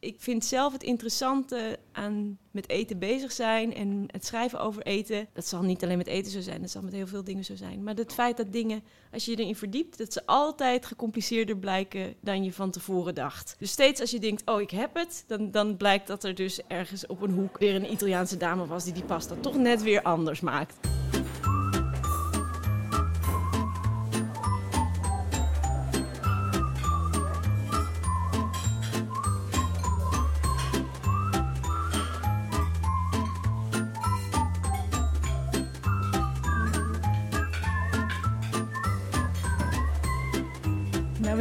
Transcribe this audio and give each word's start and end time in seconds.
ik 0.00 0.16
vind 0.18 0.44
zelf 0.44 0.72
het 0.72 0.82
interessante 0.82 1.78
aan 1.92 2.38
met 2.50 2.68
eten 2.68 2.98
bezig 2.98 3.32
zijn 3.32 3.74
en 3.74 4.04
het 4.06 4.26
schrijven 4.26 4.60
over 4.60 4.82
eten. 4.82 5.28
Dat 5.32 5.46
zal 5.46 5.62
niet 5.62 5.82
alleen 5.82 5.96
met 5.96 6.06
eten 6.06 6.32
zo 6.32 6.40
zijn, 6.40 6.60
dat 6.60 6.70
zal 6.70 6.82
met 6.82 6.92
heel 6.92 7.06
veel 7.06 7.24
dingen 7.24 7.44
zo 7.44 7.56
zijn. 7.56 7.82
Maar 7.82 7.94
het 7.94 8.12
feit 8.12 8.36
dat 8.36 8.52
dingen, 8.52 8.82
als 9.12 9.24
je 9.24 9.30
je 9.30 9.36
erin 9.36 9.56
verdiept, 9.56 9.98
dat 9.98 10.12
ze 10.12 10.26
altijd 10.26 10.86
gecompliceerder 10.86 11.56
blijken 11.56 12.14
dan 12.20 12.44
je 12.44 12.52
van 12.52 12.70
tevoren 12.70 13.14
dacht. 13.14 13.56
Dus 13.58 13.70
steeds 13.70 14.00
als 14.00 14.10
je 14.10 14.18
denkt, 14.18 14.42
oh 14.50 14.60
ik 14.60 14.70
heb 14.70 14.94
het, 14.94 15.24
dan, 15.26 15.50
dan 15.50 15.76
blijkt 15.76 16.06
dat 16.06 16.24
er 16.24 16.34
dus 16.34 16.60
ergens 16.66 17.06
op 17.06 17.22
een 17.22 17.32
hoek 17.32 17.58
weer 17.58 17.74
een 17.74 17.92
Italiaanse 17.92 18.36
dame 18.36 18.66
was 18.66 18.84
die 18.84 18.92
die 18.92 19.04
pasta 19.04 19.34
toch 19.40 19.56
net 19.56 19.82
weer 19.82 20.02
anders 20.02 20.40
maakt. 20.40 20.97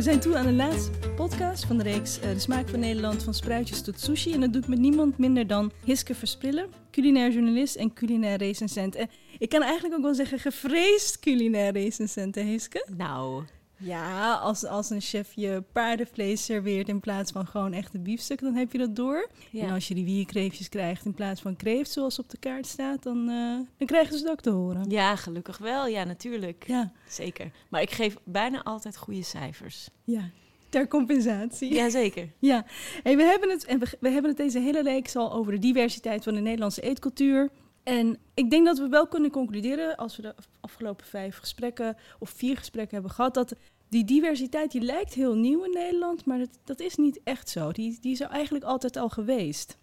Zijn 0.08 0.20
toe 0.20 0.36
aan 0.36 0.46
de 0.46 0.54
laatste 0.54 0.92
podcast 1.16 1.66
van 1.66 1.78
de 1.78 1.84
reeks 1.84 2.20
eh, 2.20 2.30
De 2.30 2.40
Smaak 2.40 2.70
van 2.70 2.80
Nederland 2.80 3.24
van 3.24 3.34
spruitjes 3.34 3.82
tot 3.82 4.00
sushi. 4.00 4.34
En 4.34 4.40
dat 4.40 4.54
doe 4.54 4.62
ik 4.62 4.68
met 4.68 4.80
niemand 4.80 5.18
minder 5.18 5.48
dan 5.48 5.72
Hiske 5.84 6.16
Verspillen, 6.16 6.70
culinair 6.92 7.32
journalist 7.32 7.76
en 7.76 7.94
culinair 7.94 8.38
recensent. 8.38 8.96
En 8.96 9.10
ik 9.38 9.50
kan 9.50 9.62
eigenlijk 9.62 9.96
ook 9.96 10.02
wel 10.02 10.14
zeggen 10.14 10.40
gevreesd 10.40 11.20
culinair 11.20 11.72
recensent, 11.72 12.36
Hiske? 12.36 12.86
Nou, 12.98 13.44
Ja, 13.78 14.34
als, 14.34 14.66
als 14.66 14.90
een 14.90 15.02
chef 15.02 15.32
je 15.36 15.64
paardenvlees 15.72 16.46
serveert 16.46 16.90
in 16.90 17.00
plaats 17.00 17.32
van 17.32 17.48
gewoon 17.48 17.74
echte 17.74 18.00
biefstuk, 18.00 18.40
dan 18.42 18.56
heb 18.56 18.72
je 18.72 18.78
dat 18.78 18.96
door. 18.96 19.30
En 19.54 19.70
als 19.70 19.88
je 19.88 19.94
rivierkreeftjes 19.94 20.70
krijgt 20.70 21.06
in 21.06 21.14
plaats 21.14 21.42
van 21.42 21.56
kreeft, 21.56 21.92
zoals 21.92 22.20
op 22.20 22.30
de 22.30 22.38
kaart 22.38 22.66
staat, 22.66 23.04
dan, 23.04 23.30
eh, 23.30 23.68
dan 23.78 23.88
krijgen 23.88 24.18
ze 24.18 24.24
het 24.24 24.32
ook 24.32 24.42
te 24.42 24.50
horen. 24.50 24.90
ja, 24.90 25.16
gelukkig 25.16 25.58
wel. 25.58 25.88
Ja, 25.88 26.04
natuurlijk. 26.04 26.64
Ja, 26.68 26.92
Zeker. 27.08 27.52
Maar 27.70 27.82
ik 27.82 27.92
geef 27.92 28.16
bijna 28.24 28.64
altijd 28.64 28.98
goede 28.98 29.24
cijfers. 29.24 29.90
ja. 30.04 30.30
Ter 30.70 30.88
compensatie. 30.88 31.74
Jazeker. 31.74 32.30
Ja, 32.40 32.66
hey, 33.04 33.16
we, 33.18 33.24
hebben 33.24 33.50
het, 33.50 33.66
en 33.66 33.80
we, 33.80 33.88
we 34.00 34.10
hebben 34.10 34.30
het 34.30 34.40
deze 34.40 34.60
hele 34.60 34.82
reeks 34.84 35.16
al 35.16 35.34
over 35.34 35.52
de 35.52 35.60
diversiteit 35.60 36.24
van 36.24 36.34
de 36.34 36.40
Nederlandse 36.40 36.82
eetcultuur. 36.82 37.50
En 37.88 38.18
ik 38.34 38.50
denk 38.50 38.66
dat 38.66 38.78
we 38.78 38.88
wel 38.88 39.08
kunnen 39.08 39.32
concluderen, 39.32 39.96
als 39.96 40.16
we 40.16 40.22
de 40.22 40.36
afgelopen 40.60 41.06
vijf 41.06 41.38
gesprekken 41.38 41.98
of 42.20 42.30
vier 42.30 42.58
gesprekken 42.58 42.94
hebben 42.94 43.12
gehad, 43.12 43.34
dat 43.34 43.56
die 43.90 44.04
diversiteit 44.04 44.72
die 44.72 44.82
lijkt 44.82 45.14
heel 45.14 45.36
nieuw 45.36 45.64
in 45.64 45.72
Nederland, 45.72 46.26
maar 46.26 46.38
dat, 46.38 46.60
dat 46.64 46.80
is 46.80 46.96
niet 46.96 47.20
echt 47.24 47.50
zo. 47.50 47.72
Die, 47.72 47.98
die 48.02 48.12
is 48.12 48.20
eigenlijk 48.20 48.66
altijd 48.66 48.96
al 48.98 49.10
geweest. 49.10 49.78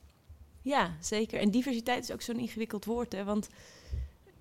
Ja, 0.62 0.96
zeker. 1.00 1.40
En 1.40 1.50
diversiteit 1.50 2.02
is 2.02 2.12
ook 2.12 2.22
zo'n 2.22 2.38
ingewikkeld 2.38 2.84
woord, 2.84 3.12
hè? 3.12 3.24
Want 3.24 3.48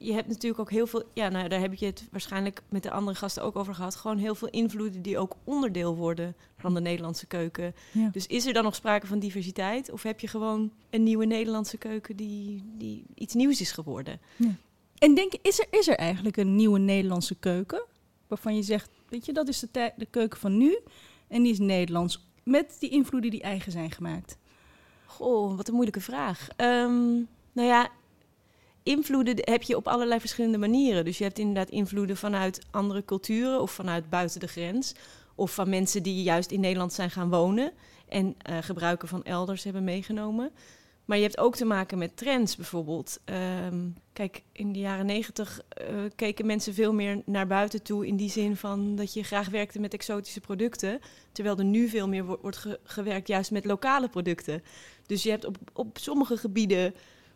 je 0.03 0.13
hebt 0.13 0.27
natuurlijk 0.27 0.61
ook 0.61 0.71
heel 0.71 0.87
veel... 0.87 1.03
Ja, 1.13 1.29
nou, 1.29 1.47
daar 1.47 1.59
heb 1.59 1.73
je 1.73 1.85
het 1.85 2.07
waarschijnlijk 2.11 2.61
met 2.69 2.83
de 2.83 2.91
andere 2.91 3.17
gasten 3.17 3.43
ook 3.43 3.55
over 3.55 3.75
gehad. 3.75 3.95
Gewoon 3.95 4.17
heel 4.17 4.35
veel 4.35 4.49
invloeden 4.49 5.01
die 5.01 5.17
ook 5.17 5.35
onderdeel 5.43 5.95
worden 5.95 6.35
van 6.57 6.73
de 6.73 6.81
Nederlandse 6.81 7.25
keuken. 7.25 7.75
Ja. 7.91 8.09
Dus 8.11 8.27
is 8.27 8.45
er 8.45 8.53
dan 8.53 8.63
nog 8.63 8.75
sprake 8.75 9.07
van 9.07 9.19
diversiteit? 9.19 9.91
Of 9.91 10.03
heb 10.03 10.19
je 10.19 10.27
gewoon 10.27 10.71
een 10.89 11.03
nieuwe 11.03 11.25
Nederlandse 11.25 11.77
keuken 11.77 12.15
die, 12.15 12.63
die 12.77 13.05
iets 13.15 13.33
nieuws 13.33 13.61
is 13.61 13.71
geworden? 13.71 14.19
En 14.97 15.15
denk, 15.15 15.33
is 15.41 15.59
er, 15.59 15.67
is 15.69 15.87
er 15.87 15.95
eigenlijk 15.95 16.38
een 16.38 16.55
nieuwe 16.55 16.79
Nederlandse 16.79 17.35
keuken? 17.35 17.83
Waarvan 18.27 18.55
je 18.55 18.63
zegt, 18.63 18.89
weet 19.09 19.25
je, 19.25 19.33
dat 19.33 19.47
is 19.47 19.59
de, 19.59 19.71
tij- 19.71 19.93
de 19.97 20.05
keuken 20.05 20.39
van 20.39 20.57
nu 20.57 20.77
en 21.27 21.43
die 21.43 21.51
is 21.51 21.59
Nederlands. 21.59 22.27
Met 22.43 22.75
die 22.79 22.89
invloeden 22.89 23.31
die 23.31 23.41
eigen 23.41 23.71
zijn 23.71 23.91
gemaakt. 23.91 24.38
Goh, 25.05 25.55
wat 25.57 25.67
een 25.67 25.73
moeilijke 25.73 26.01
vraag. 26.01 26.47
Ehm, 26.55 27.11
nou 27.51 27.67
ja, 27.67 27.89
invloeden 28.83 29.35
heb 29.41 29.61
je 29.63 29.75
op 29.75 29.87
allerlei 29.87 30.19
verschillende 30.19 30.57
manieren. 30.57 31.05
Dus 31.05 31.17
je 31.17 31.23
hebt 31.23 31.39
inderdaad 31.39 31.69
invloeden 31.69 32.17
vanuit 32.17 32.61
andere 32.71 33.05
culturen 33.05 33.61
of 33.61 33.71
vanuit 33.71 34.09
buiten 34.09 34.39
de 34.39 34.47
grens. 34.47 34.94
Of 35.35 35.53
van 35.53 35.69
mensen 35.69 36.03
die 36.03 36.23
juist 36.23 36.51
in 36.51 36.59
Nederland 36.59 36.93
zijn 36.93 37.11
gaan 37.11 37.29
wonen 37.29 37.72
en 38.09 38.35
eh, 38.38 38.57
gebruiken 38.61 39.07
van 39.07 39.23
elders 39.23 39.63
hebben 39.63 39.83
meegenomen. 39.83 40.51
Maar 41.05 41.17
je 41.17 41.23
hebt 41.23 41.38
ook 41.38 41.55
te 41.55 41.66
maken 41.66 41.97
met 41.97 42.17
trends 42.17 42.55
bijvoorbeeld. 42.55 43.19
Ehm, 43.25 43.88
kijk, 44.13 44.43
in 44.51 44.72
de 44.73 44.79
jaren 44.79 45.05
negentig 45.05 45.61
eh, 45.69 45.85
keken 46.16 46.45
mensen 46.45 46.73
veel 46.73 46.93
meer 46.93 47.22
naar 47.25 47.47
buiten 47.47 47.81
toe. 47.83 48.07
In 48.07 48.16
die 48.16 48.29
zin 48.29 48.55
van 48.55 48.95
dat 48.95 49.13
je 49.13 49.23
graag 49.23 49.49
werkte 49.49 49.79
met 49.79 49.93
exotische 49.93 50.39
producten. 50.39 50.99
Terwijl 51.31 51.57
er 51.57 51.66
nu 51.66 51.88
veel 51.89 52.07
meer 52.07 52.25
wo- 52.25 52.39
wordt 52.41 52.57
ge- 52.57 52.79
gewerkt 52.83 53.27
juist 53.27 53.51
met 53.51 53.66
lokale 53.66 54.09
producten. 54.09 54.63
Dus 55.05 55.23
je 55.23 55.29
hebt 55.29 55.45
op, 55.45 55.57
op 55.73 55.97
sommige 55.97 56.38
gebieden 56.38 56.93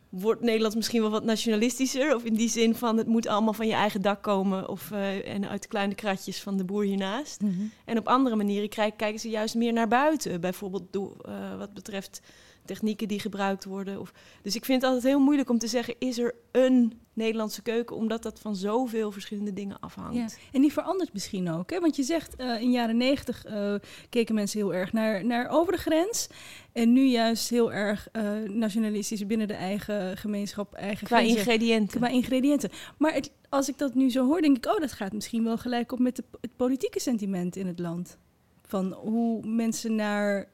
wordt 0.10 0.42
Nederland 0.42 0.76
misschien 0.76 1.02
wel 1.02 1.10
wat 1.10 1.24
nationalistischer. 1.24 2.16
Of 2.16 2.24
in 2.24 2.34
die 2.34 2.50
zin 2.50 2.76
van 2.76 2.98
het 2.98 3.08
moet 3.08 3.28
allemaal 3.28 3.54
van 3.54 3.68
je 3.68 3.74
eigen 3.74 4.02
dak 4.02 4.22
komen. 4.24 4.70
Of 4.70 4.92
eh, 4.92 5.34
en 5.34 5.50
uit 5.50 5.62
de 5.62 5.68
kleine 5.68 5.96
kratjes 5.96 6.42
van 6.42 6.58
de 6.58 6.64
boer 6.64 6.84
hiernaast. 6.84 7.42
En 7.86 7.98
op 7.98 8.08
andere 8.08 8.36
manieren 8.36 8.70
kijk- 8.70 8.98
kijken 8.98 9.20
ze 9.20 9.30
juist 9.30 9.56
meer 9.56 9.74
naar 9.74 9.88
buiten. 9.88 10.42
Bijvoorbeeld 10.42 10.84
door, 10.92 11.16
eh, 11.22 11.58
wat 11.58 11.74
betreft 11.74 12.22
technieken 12.68 13.08
die 13.08 13.20
gebruikt 13.20 13.66
worden. 13.66 14.00
Of, 14.00 14.12
dus 14.42 14.56
ik 14.56 14.66
vind 14.66 14.82
het 14.82 14.92
altijd 14.92 15.14
heel 15.14 15.24
moeilijk 15.24 15.50
om 15.50 15.58
te 15.58 15.68
zeggen... 15.68 15.96
is 16.00 16.18
er 16.18 16.36
een 16.52 16.94
Nederlandse 17.18 17.62
keuken? 17.62 17.96
Omdat 17.96 18.24
dat 18.24 18.40
van 18.40 18.56
zoveel 18.56 19.12
verschillende 19.12 19.54
dingen 19.54 19.80
afhangt. 19.80 20.16
Ja, 20.16 20.28
en 20.52 20.62
die 20.62 20.74
verandert 20.74 21.14
misschien 21.14 21.52
ook. 21.52 21.70
Hè? 21.70 21.80
Want 21.80 21.96
je 21.96 22.04
zegt 22.04 22.36
eh, 22.36 22.62
in 22.62 22.72
jaren 22.72 22.98
negentig 22.98 23.46
eh, 23.46 23.76
keken 24.10 24.36
mensen 24.36 24.60
heel 24.60 24.74
erg 24.74 24.94
naar, 24.94 25.26
naar 25.26 25.50
over 25.50 25.74
de 25.74 25.80
grens. 25.80 26.28
En 26.72 26.94
nu 26.94 27.06
juist 27.06 27.50
heel 27.50 27.72
erg 27.74 28.08
eh, 28.12 28.32
nationalistisch 28.46 29.26
binnen 29.26 29.48
de 29.48 29.54
eigen 29.54 30.18
gemeenschap, 30.18 30.74
eigen 30.74 31.08
Qua 31.08 31.18
grenzen, 31.18 31.38
ingrediënten. 31.38 32.00
qua 32.00 32.08
ingrediënten. 32.08 32.70
Maar 32.98 33.14
het, 33.14 33.32
als 33.50 33.70
ik 33.70 33.78
dat 33.78 33.96
nu 33.96 34.10
zo 34.10 34.26
hoor, 34.26 34.42
denk 34.42 34.58
ik, 34.58 34.66
oh, 34.66 34.80
dat 34.80 34.92
gaat 34.92 35.14
misschien 35.14 35.44
wel 35.44 35.58
gelijk 35.58 35.92
op 35.92 36.00
met 36.00 36.16
de, 36.16 36.24
het 36.42 36.56
politieke 36.56 37.00
sentiment 37.00 37.56
in 37.56 37.68
het 37.68 37.80
land. 37.80 38.18
Van 38.62 38.94
hoe 38.94 39.48
mensen 39.48 39.96
naar 39.96 40.48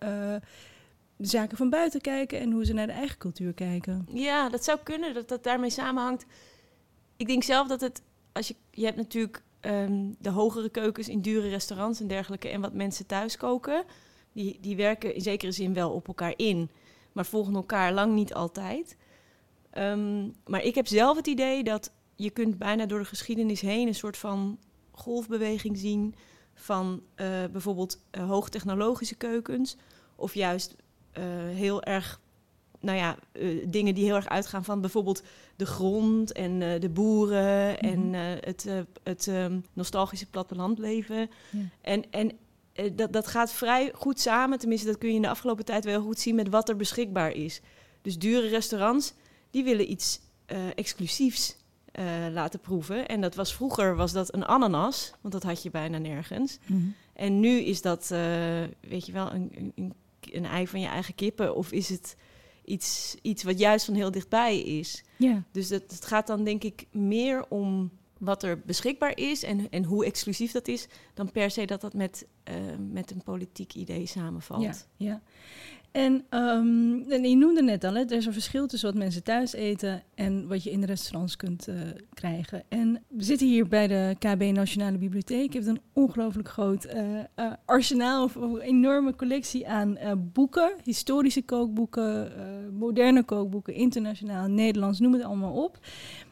de 1.16 1.28
zaken 1.28 1.58
van 1.58 1.70
buiten 1.70 2.02
kijken 2.02 2.40
en 2.40 2.52
hoe 2.52 2.66
ze 2.66 2.74
naar 2.74 2.88
de 2.88 2.94
eigen 2.94 3.18
cultuur 3.18 3.54
kijken. 3.54 4.08
Ja, 4.12 4.50
dat 4.50 4.64
zou 4.64 4.80
kunnen, 4.84 5.14
dat 5.14 5.28
dat 5.28 5.44
daarmee 5.44 5.70
samenhangt. 5.70 6.26
Ik 7.18 7.28
denk 7.28 7.44
zelf 7.44 7.68
dat 7.68 7.82
het, 7.82 8.02
als 8.32 8.48
je, 8.48 8.56
je 8.72 8.86
hebt 8.86 8.98
natuurlijk 8.98 9.44
ehm, 9.60 10.12
de 10.20 10.30
hogere 10.30 10.70
keukens 10.70 11.10
in 11.10 11.22
dure 11.22 11.50
restaurants 11.50 12.00
en 12.00 12.08
dergelijke 12.08 12.50
en 12.50 12.62
wat 12.62 12.74
mensen 12.74 13.06
thuis 13.06 13.38
koken, 13.38 13.84
die, 14.32 14.58
die 14.62 14.76
werken 14.76 15.16
in 15.16 15.22
zekere 15.22 15.52
zin 15.52 15.74
wel 15.74 15.92
op 15.92 16.08
elkaar 16.08 16.34
in, 16.36 16.70
maar 17.12 17.26
volgen 17.26 17.56
elkaar 17.56 17.94
lang 17.94 18.14
niet 18.14 18.34
altijd. 18.34 18.98
Ehm, 19.70 20.30
maar 20.46 20.64
ik 20.64 20.76
heb 20.76 20.88
zelf 20.88 21.18
het 21.18 21.28
idee 21.28 21.64
dat 21.64 21.92
je 22.16 22.30
kunt 22.30 22.58
bijna 22.58 22.86
door 22.86 23.00
de 23.00 23.06
geschiedenis 23.06 23.62
heen 23.62 23.88
een 23.88 23.96
soort 23.96 24.18
van 24.18 24.60
golfbeweging 24.92 25.78
zien 25.78 26.16
van 26.54 27.04
eh, 27.16 27.28
bijvoorbeeld 27.52 28.00
eh, 28.10 28.28
hoogtechnologische 28.28 29.16
keukens 29.16 29.78
of 30.16 30.34
juist 30.34 30.76
heel 31.54 31.84
erg 31.84 32.22
nou 32.80 32.98
ja, 32.98 33.18
eh, 33.32 33.66
dingen 33.68 33.96
die 33.96 34.04
heel 34.06 34.16
erg 34.16 34.28
uitgaan 34.30 34.64
van 34.64 34.82
bijvoorbeeld 34.82 35.24
de 35.56 35.66
grond 35.66 36.32
en 36.32 36.62
eh, 36.62 36.80
de 36.80 36.90
boeren 36.90 37.80
en 37.80 38.00
Mhm. 38.06 38.14
eh, 38.14 38.22
het, 38.40 38.66
eh, 38.68 38.80
het 39.04 39.28
ehm, 39.28 39.60
nostalgische 39.74 40.26
plattelandleven. 40.30 41.30
Ja. 41.50 41.60
En, 41.82 42.12
en 42.12 42.32
eh, 42.74 42.92
dat, 42.96 43.14
dat 43.14 43.28
gaat 43.28 43.52
vrij 43.52 43.92
goed 43.96 44.20
samen, 44.20 44.60
tenminste 44.60 44.88
dat 44.88 44.98
kun 44.98 45.10
je 45.10 45.16
in 45.16 45.22
de 45.22 45.30
afgelopen 45.30 45.66
tijd 45.66 45.86
wel 45.86 46.02
goed 46.02 46.20
zien 46.20 46.36
met 46.36 46.50
wat 46.50 46.70
er 46.70 46.76
beschikbaar 46.76 47.32
is. 47.32 47.62
Dus 48.02 48.18
dure 48.20 48.48
restaurants, 48.48 49.14
die 49.52 49.64
willen 49.64 49.92
iets 49.92 50.20
eh, 50.46 50.58
exclusiefs 50.76 51.56
eh, 51.92 52.04
laten 52.32 52.60
proeven. 52.60 53.08
En 53.08 53.22
dat 53.22 53.36
was 53.36 53.54
vroeger 53.54 53.96
was 53.96 54.12
dat 54.12 54.34
een 54.34 54.46
ananas, 54.46 55.14
want 55.22 55.34
dat 55.34 55.44
had 55.44 55.64
je 55.64 55.70
bijna 55.72 55.98
nergens. 55.98 56.58
En 57.14 57.40
nu 57.40 57.60
is 57.60 57.82
dat, 57.82 58.12
eh, 58.12 58.20
weet 58.82 59.06
je 59.06 59.12
wel, 59.12 59.32
een, 59.34 59.52
een, 59.56 59.72
een, 59.76 59.94
een 60.32 60.46
ei 60.46 60.68
van 60.68 60.80
je 60.80 60.88
eigen 60.88 61.16
kippen. 61.16 61.56
Of 61.56 61.72
is 61.72 61.90
het 61.90 62.16
iets, 62.66 63.16
iets 63.22 63.44
wat 63.44 63.60
juist 63.60 63.86
van 63.86 63.94
heel 63.94 64.12
dichtbij 64.12 64.60
is. 64.60 65.04
Ja. 65.18 65.44
Dus 65.52 65.68
dat, 65.68 65.84
het 65.88 66.06
gaat 66.06 66.28
dan 66.28 66.44
denk 66.44 66.64
ik 66.64 66.86
meer 66.92 67.46
om 67.50 67.92
wat 68.18 68.44
er 68.44 68.60
beschikbaar 68.60 69.18
is 69.18 69.44
en, 69.44 69.70
en 69.70 69.84
hoe 69.84 70.06
exclusief 70.06 70.52
dat 70.52 70.68
is, 70.68 70.88
dan 71.14 71.32
per 71.32 71.52
se 71.52 71.66
dat 71.66 71.82
dat 71.82 71.94
met, 71.94 72.28
eh, 72.44 72.56
met 72.92 73.12
een 73.12 73.24
politiek 73.24 73.74
idee 73.74 74.06
samenvalt. 74.06 74.88
Ja, 74.98 75.06
ja. 75.08 75.22
En, 75.94 76.26
ehm, 76.30 77.12
en 77.12 77.30
je 77.30 77.36
noemde 77.36 77.64
net 77.64 77.84
al, 77.84 77.94
hè, 77.94 78.02
er 78.02 78.12
is 78.12 78.26
een 78.26 78.34
verschil 78.34 78.68
tussen 78.68 78.90
wat 78.90 78.98
mensen 78.98 79.24
thuis 79.24 79.54
eten 79.54 80.04
en 80.16 80.48
wat 80.48 80.64
je 80.64 80.72
in 80.72 80.80
de 80.80 80.86
restaurants 80.86 81.36
kunt 81.36 81.68
eh, 81.68 81.76
krijgen. 82.14 82.64
En 82.70 83.04
we 83.08 83.24
zitten 83.24 83.48
hier 83.48 83.68
bij 83.68 83.88
de 83.88 84.16
KB 84.20 84.42
Nationale 84.54 84.98
Bibliotheek. 84.98 85.54
Je 85.54 85.60
hebt 85.60 85.70
een 85.70 85.82
ongelooflijk 85.94 86.48
groot 86.48 86.84
eh, 86.86 87.52
arsenaal 87.66 88.24
of, 88.24 88.38
of 88.38 88.60
enorme 88.60 89.16
collectie 89.16 89.68
aan 89.68 89.98
boeken. 90.34 90.74
Historische 90.84 91.42
kookboeken, 91.42 92.32
moderne 92.74 93.24
kookboeken, 93.24 93.74
internationaal, 93.74 94.48
Nederlands, 94.48 95.00
noem 95.00 95.14
het 95.14 95.24
allemaal 95.24 95.64
op. 95.64 95.80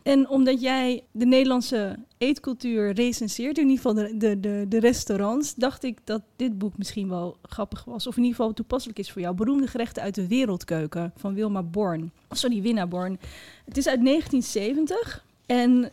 En 0.04 0.30
omdat 0.30 0.62
jij 0.62 1.04
de 1.12 1.26
Nederlandse 1.26 1.98
eetcultuur 2.18 2.94
recenseert, 2.94 3.58
in 3.58 3.70
ieder 3.70 3.78
geval 3.78 3.94
de, 3.94 4.18
de, 4.18 4.40
de, 4.40 4.66
de 4.70 4.80
restaurants, 4.80 5.56
dacht 5.56 5.84
ik 5.84 5.98
dat 6.04 6.22
dit 6.36 6.58
boek 6.58 6.78
misschien 6.78 7.10
wel 7.10 7.38
grappig 7.44 7.84
was. 7.84 8.08
Of 8.08 8.18
in 8.18 8.24
ieder 8.24 8.38
geval 8.38 8.54
toepasselijk 8.54 9.00
is 9.00 9.12
voor 9.12 9.22
jou. 9.22 9.36
Beroemde 9.36 9.68
gerechten 9.68 10.04
uit 10.04 10.16
de 10.16 10.28
wereldkeuken 10.28 11.14
van 11.16 11.34
Wilma 11.34 11.64
Born. 11.64 12.12
Sorry, 12.30 12.62
Winna 12.62 12.88
Born. 12.88 13.20
Het 13.66 13.78
is 13.78 13.88
uit 13.88 14.06
1970 14.06 15.26
en 15.46 15.92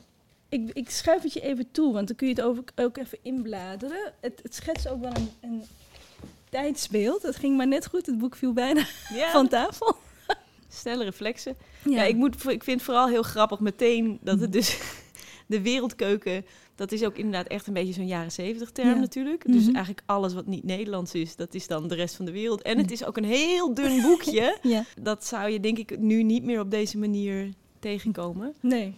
ik, 0.49 0.71
ik 0.73 0.91
schuif 0.91 1.23
het 1.23 1.33
je 1.33 1.41
even 1.41 1.71
toe, 1.71 1.93
want 1.93 2.07
dan 2.07 2.17
kun 2.17 2.29
je 2.29 2.35
het 2.35 2.75
ook 2.75 2.97
even 2.97 3.19
inbladeren. 3.23 4.13
Het, 4.21 4.41
het 4.43 4.55
schetst 4.55 4.89
ook 4.89 5.01
wel 5.01 5.13
een, 5.15 5.31
een 5.41 5.63
tijdsbeeld. 6.51 7.23
Het 7.23 7.37
ging 7.37 7.57
maar 7.57 7.69
net 7.69 7.87
goed, 7.87 8.07
het 8.07 8.19
boek 8.19 8.37
viel 8.37 8.53
bijna 8.53 8.85
Ja, 9.15 9.31
van 9.39 9.49
tafel. 9.49 9.97
Snelle 10.69 11.05
reflexen. 11.05 11.57
Ja, 11.85 12.03
ik, 12.05 12.17
moet, 12.17 12.35
ik 12.35 12.65
vind 12.65 12.67
het 12.77 12.83
vooral 12.83 13.09
heel 13.09 13.23
grappig 13.23 13.61
meteen 13.61 14.19
dat 14.21 14.41
het 14.41 14.53
dus... 14.53 14.79
De 15.47 15.61
wereldkeuken, 15.63 16.45
dat 16.75 16.93
is 16.93 17.05
ook 17.05 17.17
inderdaad 17.17 17.47
echt 17.47 17.67
een 17.67 17.73
beetje 17.73 17.93
zo'n 17.93 18.07
jaren 18.07 18.33
zeventig 18.33 18.71
term 18.71 18.89
Ja. 18.89 18.95
natuurlijk. 18.95 19.45
Dus 19.47 19.63
Mhm. 19.65 19.75
eigenlijk 19.75 20.03
alles 20.07 20.35
wat 20.35 20.47
niet 20.47 20.65
Nederlands 20.65 21.15
is, 21.15 21.37
dat 21.37 21.55
is 21.55 21.67
dan 21.67 21.89
de 21.89 21.95
rest 21.95 22.15
van 22.15 22.25
de 22.25 22.33
wereld. 22.33 22.63
En 22.63 22.79
het 22.79 22.91
is 22.91 23.05
ook 23.05 23.17
een 23.17 23.25
heel 23.25 23.75
dun 23.75 24.03
boekje. 24.03 24.59
Ja, 24.63 24.85
Dat 25.01 25.27
zou 25.27 25.51
je 25.51 25.61
denk 25.61 25.79
ik 25.79 25.99
nu 25.99 26.23
niet 26.23 26.43
meer 26.45 26.61
op 26.61 26.71
deze 26.71 26.99
manier 26.99 27.53
tegenkomen. 27.79 28.55
nee. 28.61 28.95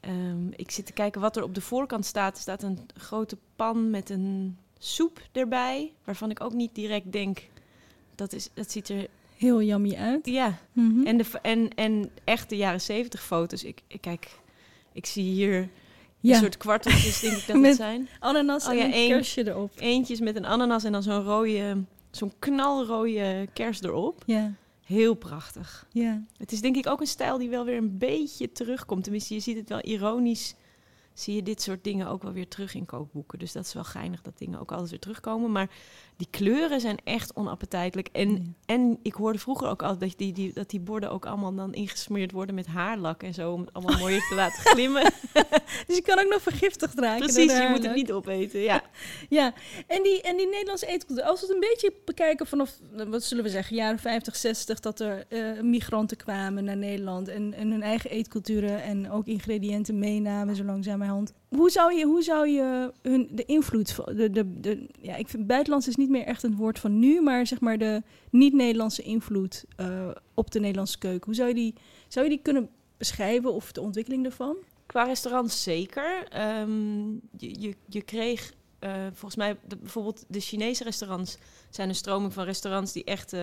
Ehm, 0.00 0.48
ik 0.56 0.70
zit 0.70 0.86
te 0.86 0.92
kijken 0.92 1.20
wat 1.20 1.36
er 1.36 1.42
op 1.42 1.54
de 1.54 1.60
voorkant 1.60 2.04
staat. 2.06 2.34
Er 2.36 2.42
staat 2.42 2.62
een 2.62 2.78
grote 2.96 3.36
pan 3.56 3.90
met 3.90 4.10
een 4.10 4.56
soep 4.78 5.20
erbij, 5.32 5.92
waarvan 6.04 6.30
ik 6.30 6.40
ook 6.40 6.52
niet 6.52 6.74
direct 6.74 7.12
denk... 7.12 7.46
Dat, 8.14 8.32
is, 8.32 8.48
dat 8.54 8.70
ziet 8.70 8.88
er... 8.88 9.06
Heel 9.38 9.62
yummy 9.62 9.94
uit. 9.94 10.26
Ja, 10.26 10.58
Mhm. 10.72 11.06
en, 11.06 11.16
de, 11.16 11.24
en, 11.42 11.74
en 11.74 12.10
echt 12.24 12.48
de 12.48 12.56
jaren 12.56 12.80
zeventig 12.80 13.22
foto's. 13.22 13.64
Ik, 13.64 13.80
ik 13.86 14.00
kijk, 14.00 14.28
ik 14.92 15.06
zie 15.06 15.24
hier 15.32 15.68
ja. 16.20 16.34
een 16.34 16.40
soort 16.40 16.56
kwarteltjes, 16.56 17.20
denk 17.20 17.36
ik 17.36 17.46
dat 17.46 17.62
het 17.64 17.76
zijn. 17.76 18.08
ananas 18.18 18.64
Oh 18.66 18.70
en 18.72 18.76
ja, 18.78 18.84
een 18.84 18.92
één. 18.92 19.08
kersje 19.08 19.48
erop. 19.48 19.72
Eentjes 19.76 20.20
met 20.20 20.36
een 20.36 20.44
ananas 20.46 20.84
en 20.84 20.92
dan 20.92 21.02
zo'n 21.02 21.22
rode, 21.24 21.84
zo'n 22.10 22.32
knalrode 22.38 23.48
kers 23.52 23.82
erop. 23.82 24.22
Ja, 24.26 24.52
Heel 24.84 25.14
prachtig. 25.14 25.86
ja. 25.92 26.22
Het 26.36 26.52
is 26.52 26.60
denk 26.60 26.76
ik 26.76 26.86
ook 26.86 27.00
een 27.00 27.06
stijl 27.06 27.38
die 27.38 27.48
wel 27.48 27.64
weer 27.64 27.76
een 27.76 27.98
beetje 27.98 28.52
terugkomt. 28.52 29.02
Tenminste, 29.02 29.34
je 29.34 29.40
ziet 29.40 29.56
het 29.56 29.68
wel 29.68 29.82
ironisch. 29.84 30.54
Zie 31.18 31.34
je 31.34 31.42
dit 31.42 31.62
soort 31.62 31.84
dingen 31.84 32.08
ook 32.08 32.22
wel 32.22 32.32
weer 32.32 32.48
terug 32.48 32.74
in 32.74 32.86
kookboeken. 32.86 33.38
Dus 33.38 33.52
dat 33.52 33.64
is 33.64 33.74
wel 33.74 33.84
geinig 33.84 34.22
dat 34.22 34.38
dingen 34.38 34.60
ook 34.60 34.72
altijd 34.72 34.90
weer 34.90 34.98
terugkomen. 34.98 35.52
Maar 35.52 35.70
die 36.16 36.26
kleuren 36.30 36.80
zijn 36.80 36.98
echt 37.04 37.34
onappetijtelijk. 37.34 38.08
En, 38.12 38.30
Ja. 38.30 38.40
en 38.66 38.98
ik 39.02 39.14
hoorde 39.14 39.38
vroeger 39.38 39.68
ook 39.68 39.82
altijd 39.82 40.10
dat 40.10 40.18
die, 40.18 40.32
die, 40.32 40.52
dat 40.52 40.70
die 40.70 40.80
borden 40.80 41.10
ook 41.10 41.26
allemaal 41.26 41.54
dan 41.54 41.74
ingesmeerd 41.74 42.32
worden 42.32 42.54
met 42.54 42.66
haarlak 42.66 43.22
en 43.22 43.34
zo. 43.34 43.52
Om 43.52 43.60
het 43.60 43.72
allemaal 43.72 43.98
mooier 43.98 44.26
te 44.28 44.34
laten 44.34 44.62
glimmen. 44.72 45.12
Dus 45.86 45.96
je 45.96 46.02
kan 46.02 46.18
ook 46.18 46.30
nog 46.30 46.42
vergiftigd 46.42 46.98
raken. 46.98 47.18
Precies, 47.26 47.52
je 47.52 47.68
moet 47.70 47.82
het 47.84 47.94
niet 47.94 48.12
opeten. 48.12 48.60
Ja. 48.60 48.82
Ja, 49.28 49.54
en 49.86 50.02
die, 50.02 50.22
en 50.22 50.36
die 50.36 50.48
Nederlandse 50.48 50.86
eetcultuur. 50.86 51.24
Als 51.24 51.40
we 51.40 51.46
het 51.46 51.54
een 51.54 51.60
beetje 51.60 51.92
bekijken 52.04 52.46
vanaf, 52.46 52.78
wat 53.08 53.22
zullen 53.22 53.44
we 53.44 53.50
zeggen, 53.50 53.76
jaren 53.76 53.98
50, 53.98 54.36
60, 54.36 54.80
dat 54.80 55.00
er 55.00 55.26
eh, 55.28 55.60
migranten 55.62 56.16
kwamen 56.16 56.64
naar 56.64 56.76
Nederland 56.76 57.28
en, 57.28 57.54
en 57.54 57.70
hun 57.70 57.82
eigen 57.82 58.10
eetculturen 58.10 58.82
en 58.82 59.10
ook 59.10 59.26
ingrediënten 59.26 59.98
meenamen 59.98 60.56
zo 60.56 60.64
langzamerhand. 60.64 61.06
Hoe 61.48 61.70
zou 61.70 61.94
je, 61.94 62.04
hoe 62.04 62.22
zou 62.22 62.48
je 62.48 62.92
hun, 63.02 63.28
de 63.32 63.44
invloed, 63.44 63.90
van- 63.90 64.14
de, 64.16 64.30
de, 64.30 64.60
de, 64.60 64.86
ja, 65.00 65.16
ik 65.16 65.28
vind 65.28 65.46
buitenlands 65.46 65.88
is 65.88 65.96
niet 65.96 66.08
meer 66.10 66.24
echt 66.24 66.42
een 66.42 66.56
woord 66.56 66.78
van 66.78 66.98
nu, 66.98 67.20
maar 67.20 67.46
zeg 67.46 67.60
maar 67.60 67.78
de 67.78 68.02
niet-Nederlandse 68.30 69.02
invloed 69.02 69.64
eh, 69.76 70.10
op 70.34 70.50
de 70.50 70.60
Nederlandse 70.60 70.98
keuken. 70.98 71.24
Hoe 71.26 71.34
zou 71.34 71.48
je 71.48 71.54
die, 71.54 71.74
zou 72.08 72.24
je 72.24 72.30
die 72.30 72.42
kunnen 72.42 72.68
beschrijven 72.96 73.52
of 73.52 73.72
de 73.72 73.80
ontwikkeling 73.80 74.24
ervan? 74.24 74.56
Qua 74.86 75.02
restaurants 75.04 75.62
zeker. 75.62 76.26
Ehm, 76.28 77.10
je, 77.36 77.60
je, 77.60 77.74
je 77.86 78.02
kreeg 78.02 78.52
eh, 78.78 79.02
volgens 79.06 79.36
mij 79.36 79.56
de- 79.68 79.76
bijvoorbeeld 79.76 80.24
de 80.28 80.40
Chinese 80.40 80.84
restaurants 80.84 81.38
zijn 81.70 81.88
een 81.88 81.94
stroming 81.94 82.32
van 82.32 82.44
restaurants 82.44 82.92
die 82.92 83.04
echt, 83.04 83.32
eh, 83.32 83.40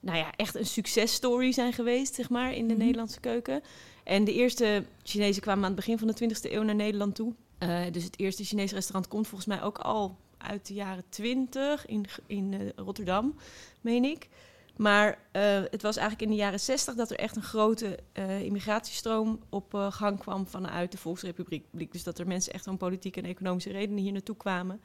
nou 0.00 0.18
ja, 0.18 0.30
echt 0.36 0.54
een 0.54 0.66
successtory 0.66 1.52
zijn 1.52 1.72
geweest, 1.72 2.14
zeg 2.14 2.30
maar, 2.30 2.54
in 2.54 2.68
de 2.68 2.74
Mhm. 2.74 2.82
Nederlandse 2.82 3.20
keuken. 3.20 3.60
En 4.06 4.24
de 4.24 4.32
eerste 4.32 4.84
Chinezen 5.02 5.42
kwamen 5.42 5.64
aan 5.64 5.70
het 5.70 5.86
begin 5.86 5.98
van 5.98 6.06
de 6.06 6.34
20e 6.34 6.52
eeuw 6.52 6.62
naar 6.62 6.74
Nederland 6.74 7.14
toe. 7.14 7.34
Eh, 7.58 7.80
dus 7.92 8.04
het 8.04 8.18
eerste 8.18 8.44
Chinese 8.44 8.74
restaurant 8.74 9.08
komt 9.08 9.26
volgens 9.26 9.48
mij 9.48 9.62
ook 9.62 9.78
al 9.78 10.16
uit 10.38 10.66
de 10.66 10.74
jaren 10.74 11.04
20 11.08 11.86
in, 11.86 12.06
in 12.26 12.54
eh, 12.54 12.60
Rotterdam, 12.76 13.34
meen 13.80 14.04
ik. 14.04 14.28
Maar 14.76 15.18
eh, 15.32 15.42
het 15.70 15.82
was 15.82 15.96
eigenlijk 15.96 16.30
in 16.30 16.36
de 16.36 16.42
jaren 16.42 16.60
60 16.60 16.94
dat 16.94 17.10
er 17.10 17.18
echt 17.18 17.36
een 17.36 17.42
grote 17.42 17.98
immigratiestroom 18.42 19.40
op 19.48 19.88
gang 19.90 20.18
kwam 20.18 20.46
vanuit 20.46 20.92
de 20.92 20.98
Volksrepubliek. 20.98 21.92
Dus 21.92 22.02
dat 22.02 22.18
er 22.18 22.26
mensen 22.26 22.52
echt 22.52 22.66
om 22.66 22.76
politieke 22.76 23.20
en 23.20 23.28
economische 23.28 23.70
redenen 23.70 24.02
hier 24.02 24.12
naartoe 24.12 24.36
kwamen. 24.36 24.80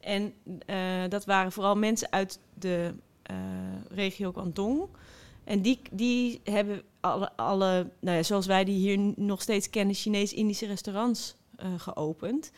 En 0.00 0.34
eh, 0.66 1.08
dat 1.08 1.24
waren 1.24 1.52
vooral 1.52 1.76
mensen 1.76 2.12
uit 2.12 2.38
de 2.54 2.94
regio 3.88 4.32
Guangdong. 4.32 4.88
En 5.44 5.62
die, 5.62 5.80
die 5.90 6.40
hebben 6.44 6.82
alle, 7.00 7.36
alle 7.36 7.90
nou 8.00 8.16
ja, 8.16 8.22
zoals 8.22 8.46
wij 8.46 8.64
die 8.64 8.78
hier 8.78 9.12
nog 9.16 9.42
steeds 9.42 9.70
kennen, 9.70 9.94
Chinees-Indische 9.94 10.66
restaurants 10.66 11.34
eh, 11.56 11.66
geopend. 11.76 12.50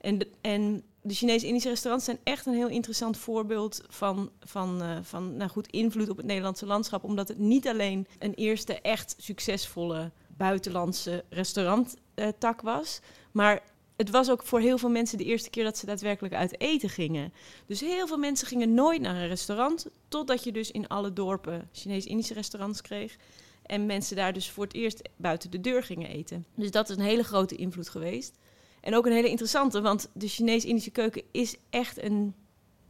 En 0.00 0.18
de, 0.18 0.28
en 0.40 0.82
de 1.02 1.14
Chinees-Indische 1.14 1.68
restaurants 1.68 2.04
zijn 2.04 2.18
echt 2.22 2.46
een 2.46 2.54
heel 2.54 2.68
interessant 2.68 3.16
voorbeeld 3.16 3.82
van, 3.88 4.30
van, 4.40 4.82
eh, 4.82 4.98
van 5.02 5.36
nou 5.36 5.50
goed, 5.50 5.66
invloed 5.66 6.08
op 6.08 6.16
het 6.16 6.26
Nederlandse 6.26 6.66
landschap. 6.66 7.04
Omdat 7.04 7.28
het 7.28 7.38
niet 7.38 7.68
alleen 7.68 8.06
een 8.18 8.34
eerste 8.34 8.80
echt 8.80 9.14
succesvolle 9.18 10.10
buitenlandse 10.28 11.24
restauranttak 11.28 12.60
was, 12.60 13.00
maar 13.32 13.62
het 13.96 14.10
was 14.10 14.30
ook 14.30 14.42
voor 14.42 14.60
heel 14.60 14.78
veel 14.78 14.88
mensen 14.88 15.18
de 15.18 15.24
eerste 15.24 15.50
keer 15.50 15.64
dat 15.64 15.78
ze 15.78 15.86
daadwerkelijk 15.86 16.34
uit 16.34 16.60
eten 16.60 16.88
gingen. 16.88 17.32
Dus 17.66 17.80
heel 17.80 18.06
veel 18.06 18.18
mensen 18.18 18.46
gingen 18.46 18.74
nooit 18.74 19.00
naar 19.00 19.16
een 19.16 19.28
restaurant, 19.28 19.86
totdat 20.08 20.44
je 20.44 20.52
dus 20.52 20.70
in 20.70 20.88
alle 20.88 21.12
dorpen 21.12 21.68
Chinees-Indische 21.72 22.34
restaurants 22.34 22.80
kreeg. 22.80 23.16
En 23.62 23.86
mensen 23.86 24.16
daar 24.16 24.32
dus 24.32 24.50
voor 24.50 24.64
het 24.64 24.74
eerst 24.74 25.02
buiten 25.16 25.50
de 25.50 25.60
deur 25.60 25.82
gingen 25.82 26.08
eten. 26.08 26.46
Dus 26.54 26.70
dat 26.70 26.88
is 26.88 26.96
een 26.96 27.02
hele 27.02 27.24
grote 27.24 27.56
invloed 27.56 27.88
geweest. 27.88 28.38
En 28.80 28.94
ook 28.94 29.06
een 29.06 29.12
hele 29.12 29.28
interessante, 29.28 29.80
want 29.80 30.08
de 30.12 30.28
Chinees-Indische 30.28 30.90
keuken 30.90 31.22
is 31.30 31.56
echt 31.70 32.02
een 32.02 32.34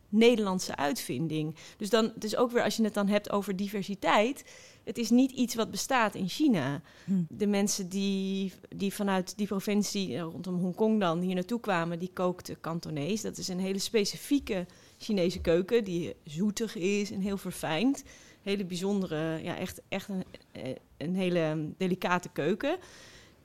Nederlandse 0.08 0.76
uitvinding. 0.76 1.56
Dus 1.76 1.90
dan, 1.90 2.12
is 2.18 2.36
ook 2.36 2.50
weer 2.50 2.62
als 2.62 2.76
je 2.76 2.84
het 2.84 2.94
dan 2.94 3.08
hebt 3.08 3.30
over 3.30 3.56
diversiteit. 3.56 4.44
Het 4.86 4.98
is 4.98 5.10
niet 5.10 5.30
iets 5.30 5.54
wat 5.54 5.70
bestaat 5.70 6.14
in 6.14 6.28
China. 6.28 6.80
Hm. 7.04 7.12
De 7.28 7.46
mensen 7.46 7.88
die, 7.88 8.52
die 8.76 8.94
vanuit 8.94 9.36
die 9.36 9.46
provincie 9.46 10.14
eh, 10.14 10.22
rondom 10.22 10.54
Hongkong 10.54 11.00
dan 11.00 11.20
hier 11.20 11.34
naartoe 11.34 11.60
kwamen, 11.60 11.98
die 11.98 12.10
kookten 12.12 12.60
Kantonees. 12.60 13.20
Dat 13.22 13.38
is 13.38 13.48
een 13.48 13.58
hele 13.58 13.78
specifieke 13.78 14.66
Chinese 14.98 15.40
keuken 15.40 15.84
die 15.84 16.14
zoetig 16.24 16.76
is 16.76 17.10
en 17.10 17.20
heel 17.20 17.36
verfijnd. 17.36 18.04
Hele 18.42 18.64
bijzondere, 18.64 19.42
ja, 19.42 19.56
echt, 19.56 19.82
echt 19.88 20.08
een, 20.08 20.24
eh, 20.52 20.74
een 20.96 21.14
hele 21.14 21.72
delicate 21.76 22.28
keuken. 22.28 22.76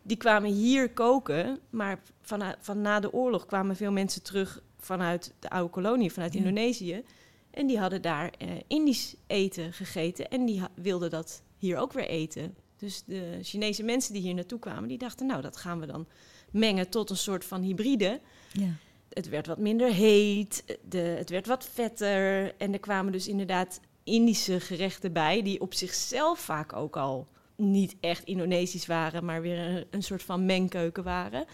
Die 0.01 0.17
kwamen 0.17 0.51
hier 0.51 0.89
koken, 0.89 1.59
maar 1.69 2.01
van, 2.21 2.55
van 2.59 2.81
na 2.81 2.99
de 2.99 3.13
oorlog 3.13 3.45
kwamen 3.45 3.75
veel 3.75 3.91
mensen 3.91 4.23
terug 4.23 4.61
vanuit 4.79 5.33
de 5.39 5.49
oude 5.49 5.69
kolonie, 5.71 6.11
vanuit 6.11 6.33
Ja. 6.33 6.39
Indonesië. 6.39 7.03
En 7.51 7.67
die 7.67 7.79
hadden 7.79 8.01
daar 8.01 8.31
eh, 8.37 8.47
Indisch 8.67 9.15
eten 9.27 9.73
gegeten 9.73 10.29
en 10.29 10.45
die 10.45 10.61
wilden 10.75 11.09
dat 11.09 11.41
hier 11.57 11.77
ook 11.77 11.93
weer 11.93 12.07
eten. 12.07 12.55
Dus 12.77 13.03
de 13.05 13.39
Chinese 13.41 13.83
mensen 13.83 14.13
die 14.13 14.21
hier 14.21 14.33
naartoe 14.33 14.59
kwamen, 14.59 14.87
die 14.87 14.97
dachten, 14.97 15.25
nou, 15.25 15.41
dat 15.41 15.57
gaan 15.57 15.79
we 15.79 15.85
dan 15.85 16.07
mengen 16.51 16.89
tot 16.89 17.09
een 17.09 17.17
soort 17.17 17.45
van 17.45 17.61
hybride. 17.61 18.19
Ja. 18.51 18.73
Het 19.09 19.29
werd 19.29 19.47
wat 19.47 19.57
minder 19.57 19.93
heet, 19.93 20.77
de, 20.89 20.97
het 20.97 21.29
werd 21.29 21.47
wat 21.47 21.65
vetter. 21.65 22.55
En 22.57 22.73
er 22.73 22.79
kwamen 22.79 23.11
dus 23.11 23.27
inderdaad 23.27 23.79
Indische 24.03 24.59
gerechten 24.59 25.13
bij, 25.13 25.41
die 25.41 25.61
op 25.61 25.73
zichzelf 25.73 26.39
vaak 26.39 26.73
ook 26.73 26.97
al 26.97 27.27
niet 27.55 27.95
echt 27.99 28.25
Indonesisch 28.25 28.85
waren, 28.85 29.25
maar 29.25 29.41
weer 29.41 29.57
een, 29.57 29.85
een 29.89 30.03
soort 30.03 30.23
van 30.23 30.45
mengkeuken 30.45 31.03
waren. 31.03 31.45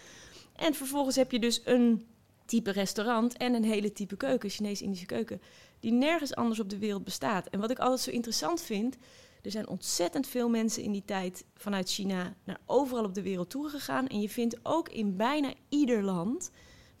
En 0.56 0.74
vervolgens 0.74 1.16
heb 1.16 1.30
je 1.30 1.38
dus 1.38 1.60
een 1.64 2.06
type 2.44 2.70
restaurant 2.70 3.36
en 3.36 3.54
een 3.54 3.64
hele 3.64 3.92
type 3.92 4.16
keuken, 4.16 4.50
Chinees-Indische 4.50 5.06
keuken, 5.06 5.40
die 5.80 5.92
nergens 5.92 6.34
anders 6.34 6.60
op 6.60 6.70
de 6.70 6.78
wereld 6.78 7.04
bestaat. 7.04 7.46
En 7.48 7.60
wat 7.60 7.70
ik 7.70 7.78
altijd 7.78 8.00
zo 8.00 8.10
interessant 8.10 8.60
vind, 8.60 8.96
er 9.42 9.50
zijn 9.50 9.68
ontzettend 9.68 10.26
veel 10.26 10.48
mensen 10.48 10.82
in 10.82 10.92
die 10.92 11.04
tijd 11.04 11.44
vanuit 11.54 11.88
China 11.90 12.34
naar 12.44 12.60
overal 12.66 13.04
op 13.04 13.14
de 13.14 13.22
wereld 13.22 13.50
toegegaan. 13.50 14.06
En 14.06 14.20
je 14.20 14.28
vindt 14.28 14.56
ook 14.62 14.88
in 14.88 15.16
bijna 15.16 15.52
ieder 15.68 16.02
land, 16.02 16.50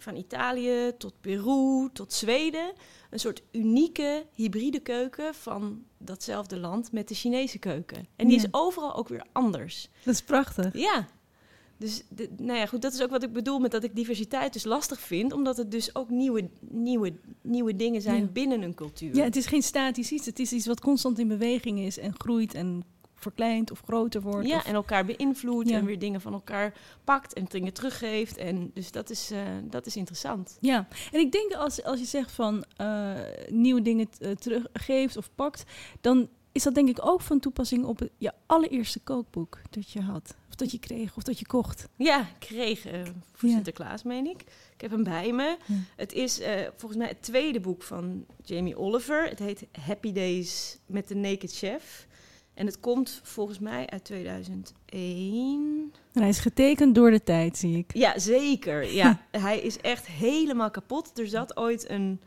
van 0.00 0.16
Italië 0.16 0.92
tot 0.98 1.20
Peru 1.20 1.88
tot 1.92 2.12
Zweden, 2.12 2.72
een 3.10 3.18
soort 3.20 3.42
unieke 3.52 4.26
hybride 4.34 4.80
keuken 4.80 5.34
van 5.34 5.84
datzelfde 5.98 6.56
land 6.58 6.92
met 6.92 7.08
de 7.08 7.14
Chinese 7.14 7.58
keuken. 7.58 8.06
En 8.16 8.26
die 8.28 8.36
Ja. 8.36 8.42
is 8.42 8.48
overal 8.50 8.94
ook 8.94 9.08
weer 9.08 9.24
anders. 9.32 9.88
Dat 10.04 10.14
is 10.14 10.22
prachtig. 10.22 10.74
Ja. 10.78 11.08
Dus 11.78 12.02
de, 12.08 12.28
nou 12.36 12.58
ja, 12.58 12.66
goed, 12.66 12.82
dat 12.82 12.92
is 12.92 13.02
ook 13.02 13.10
wat 13.10 13.22
ik 13.22 13.32
bedoel 13.32 13.58
met 13.58 13.70
dat 13.70 13.84
ik 13.84 13.94
diversiteit 13.96 14.52
dus 14.52 14.64
lastig 14.64 15.00
vind, 15.00 15.32
omdat 15.32 15.56
het 15.56 15.70
dus 15.70 15.94
ook 15.94 16.10
nieuwe, 16.10 16.48
nieuwe, 16.60 17.12
nieuwe 17.42 17.76
dingen 17.76 18.02
zijn 18.02 18.20
Ja. 18.22 18.26
binnen 18.26 18.62
een 18.62 18.74
cultuur. 18.74 19.14
Ja, 19.16 19.24
het 19.24 19.36
is 19.36 19.46
geen 19.46 19.62
statisch 19.62 20.12
iets. 20.12 20.26
Het 20.26 20.38
is 20.38 20.52
iets 20.52 20.66
wat 20.66 20.80
constant 20.80 21.18
in 21.18 21.28
beweging 21.28 21.78
is 21.78 21.98
en 21.98 22.14
groeit 22.18 22.54
en 22.54 22.84
verkleint 23.14 23.70
of 23.70 23.80
groter 23.84 24.20
wordt. 24.20 24.48
Ja, 24.48 24.56
of- 24.56 24.64
en 24.64 24.74
elkaar 24.74 25.04
beïnvloedt 25.04 25.68
Ja. 25.68 25.76
en 25.76 25.84
weer 25.84 25.98
dingen 25.98 26.20
van 26.20 26.32
elkaar 26.32 26.74
pakt 27.04 27.32
en 27.32 27.44
dingen 27.48 27.72
teruggeeft. 27.72 28.36
En 28.36 28.70
dus 28.74 28.90
dat 28.90 29.10
is, 29.10 29.30
eh, 29.30 29.40
dat 29.64 29.86
is 29.86 29.96
interessant. 29.96 30.58
Ja, 30.60 30.88
en 31.12 31.20
ik 31.20 31.32
denk 31.32 31.52
als, 31.52 31.82
als 31.84 31.98
je 31.98 32.04
zegt 32.06 32.32
van 32.32 32.64
eh, 32.76 33.14
nieuwe 33.48 33.82
dingen 33.82 34.08
eh, 34.18 34.30
teruggeeft 34.30 35.16
of 35.16 35.30
pakt, 35.34 35.62
dan 36.00 36.28
is 36.52 36.62
dat 36.62 36.74
denk 36.74 36.88
ik 36.88 37.06
ook 37.06 37.20
van 37.20 37.38
toepassing 37.40 37.84
op 37.84 38.08
je 38.16 38.32
allereerste 38.46 39.00
kookboek 39.00 39.58
dat 39.70 39.90
je 39.90 40.00
had. 40.00 40.34
Dat 40.58 40.70
je 40.70 40.78
kreeg, 40.78 41.16
of 41.16 41.22
dat 41.22 41.38
je 41.38 41.46
kocht. 41.46 41.88
Ja, 41.96 42.26
kreeg 42.38 42.86
eh, 42.86 43.00
voor 43.32 43.48
Ja. 43.48 43.54
Sinterklaas, 43.54 44.02
meen 44.02 44.26
ik. 44.26 44.40
Ik 44.74 44.80
heb 44.80 44.90
hem 44.90 45.04
bij 45.04 45.32
me. 45.32 45.56
Ja. 45.66 45.74
Het 45.96 46.12
is 46.12 46.40
eh, 46.40 46.60
volgens 46.76 47.00
mij 47.00 47.08
het 47.08 47.22
tweede 47.22 47.60
boek 47.60 47.82
van 47.82 48.26
Jamie 48.44 48.78
Oliver. 48.78 49.28
Het 49.28 49.38
heet 49.38 49.66
Happy 49.80 50.12
Days 50.12 50.78
met 50.86 51.08
de 51.08 51.14
Naked 51.14 51.52
Chef. 51.52 52.06
En 52.54 52.66
het 52.66 52.80
komt 52.80 53.20
volgens 53.22 53.58
mij 53.58 53.86
uit 53.86 54.04
2001. 54.04 55.92
En 56.12 56.20
hij 56.20 56.28
is 56.28 56.38
getekend 56.38 56.94
door 56.94 57.10
de 57.10 57.22
tijd, 57.22 57.56
zie 57.56 57.76
ik. 57.76 57.94
Ja, 57.94 58.18
zeker. 58.18 58.92
Ja, 58.92 59.20
hij 59.30 59.58
is 59.58 59.76
echt 59.80 60.06
helemaal 60.06 60.70
kapot. 60.70 61.18
Er 61.18 61.28
zat 61.28 61.56
ooit 61.56 61.90
een, 61.90 62.20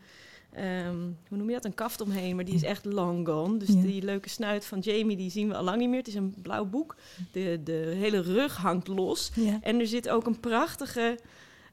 ehm, 0.53 0.98
hoe 1.27 1.38
noem 1.38 1.48
je 1.48 1.53
dat, 1.53 1.65
een 1.65 1.74
kaft 1.74 2.01
omheen, 2.01 2.36
maar 2.36 2.46
die 2.46 2.55
is 2.55 2.63
echt 2.63 2.86
long 2.86 3.27
gone. 3.27 3.58
Dus 3.58 3.70
Ja. 3.70 3.81
die 3.81 4.01
leuke 4.03 4.29
snuit 4.29 4.65
van 4.65 4.79
Jamie, 4.79 5.17
die 5.17 5.31
zien 5.31 5.48
we 5.48 5.55
al 5.55 5.63
lang 5.63 5.77
niet 5.77 5.89
meer. 5.89 5.98
Het 5.98 6.08
is 6.08 6.15
een 6.15 6.36
blauw 6.41 6.65
boek. 6.65 6.96
De, 7.31 7.60
de 7.63 7.93
hele 7.98 8.22
rug 8.22 8.55
hangt 8.58 8.88
los. 8.88 9.31
Ja. 9.36 9.60
En 9.62 9.79
er 9.79 9.88
zit 9.88 10.10
ook 10.10 10.25
een 10.25 10.39
prachtige 10.39 11.17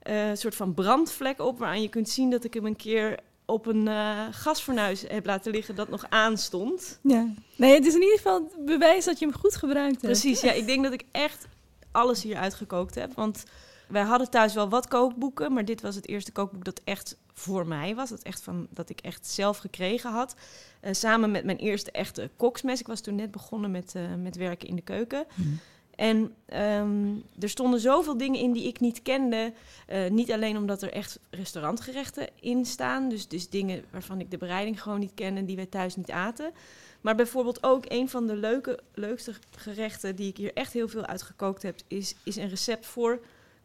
eh, 0.03 0.31
soort 0.35 0.55
van 0.55 0.75
brandvlek 0.75 1.41
op, 1.41 1.59
waaraan 1.59 1.83
je 1.83 1.89
kunt 1.89 2.09
zien 2.09 2.31
dat 2.31 2.45
ik 2.45 2.55
hem 2.55 2.67
een 2.67 2.77
keer 2.77 3.19
op 3.45 3.67
een 3.67 3.89
eh, 3.89 4.27
gasfornuis 4.31 5.05
heb 5.09 5.27
laten 5.27 5.53
liggen 5.53 5.75
dat 5.75 5.89
nog 5.89 6.05
aanstond. 6.09 6.99
ja. 7.03 7.27
Nee, 7.57 7.75
het 7.75 7.87
is 7.87 7.95
in 7.95 8.01
ieder 8.03 8.17
geval 8.17 8.53
bewijs 8.65 9.05
dat 9.05 9.19
je 9.19 9.27
hem 9.27 9.35
goed 9.35 9.57
gebruikt 9.57 10.03
hebt. 10.03 10.21
Precies, 10.21 10.41
ja. 10.41 10.53
Ik 10.53 10.67
denk 10.67 10.83
dat 10.85 10.93
ik 10.93 11.05
echt 11.11 11.47
alles 11.93 12.23
hier 12.23 12.37
uitgekookt 12.37 12.95
heb. 12.95 13.15
Want 13.15 13.45
wij 13.89 14.03
hadden 14.03 14.31
thuis 14.31 14.55
wel 14.55 14.69
wat 14.69 14.89
kookboeken, 14.89 15.53
maar 15.53 15.65
dit 15.65 15.81
was 15.81 15.95
het 15.95 16.09
eerste 16.09 16.33
kookboek 16.33 16.65
dat 16.65 16.81
echt 16.85 17.17
voor 17.39 17.67
mij 17.67 17.95
was. 17.95 18.11
Dat, 18.11 18.23
echt 18.23 18.43
van, 18.43 18.67
dat 18.71 18.91
ik 18.91 19.01
echt 19.01 19.27
zelf 19.27 19.59
gekregen 19.59 20.11
had. 20.11 20.35
Eh, 20.81 20.93
samen 20.93 21.31
met 21.31 21.45
mijn 21.45 21.59
eerste 21.59 21.91
echte 21.91 22.31
koksmes. 22.37 22.81
Ik 22.81 22.87
was 22.87 23.01
toen 23.01 23.15
net 23.15 23.31
begonnen 23.31 23.71
met, 23.71 23.95
eh, 23.95 24.03
met 24.23 24.37
werken 24.37 24.69
in 24.69 24.77
de 24.77 24.83
keuken. 24.83 25.27
Hmm. 25.35 25.61
En 25.95 26.35
ehm, 26.47 27.15
er 27.39 27.49
stonden 27.49 27.81
zoveel 27.81 28.17
dingen 28.17 28.41
in 28.41 28.53
die 28.53 28.69
ik 28.69 28.81
niet 28.81 29.03
kende. 29.03 29.53
Eh, 29.87 30.11
niet 30.11 30.33
alleen 30.33 30.57
omdat 30.57 30.83
er 30.83 30.93
echt 30.93 31.19
restaurantgerechten 31.31 32.29
in 32.41 32.65
staan. 32.65 33.09
Dus, 33.09 33.29
dus 33.29 33.49
dingen 33.49 33.85
waarvan 33.91 34.21
ik 34.21 34.31
de 34.31 34.39
bereiding 34.39 34.83
gewoon 34.83 34.99
niet 34.99 35.15
ken 35.15 35.37
en 35.37 35.45
die 35.45 35.57
wij 35.57 35.67
thuis 35.67 35.97
niet 35.97 36.11
aten. 36.11 36.53
Maar 37.01 37.15
bijvoorbeeld 37.15 37.63
ook 37.63 37.85
een 37.89 38.09
van 38.09 38.27
de 38.27 38.37
leuke, 38.37 38.81
leukste 38.95 39.33
gerechten 39.57 40.17
die 40.17 40.29
ik 40.29 40.37
hier 40.37 40.53
echt 40.53 40.73
heel 40.73 40.89
veel 40.89 41.07
uitgekookt 41.07 41.63
heb, 41.63 41.81
is, 41.89 42.15
is 42.25 42.37
een 42.37 42.49
recept 42.49 42.87
voor 42.87 43.21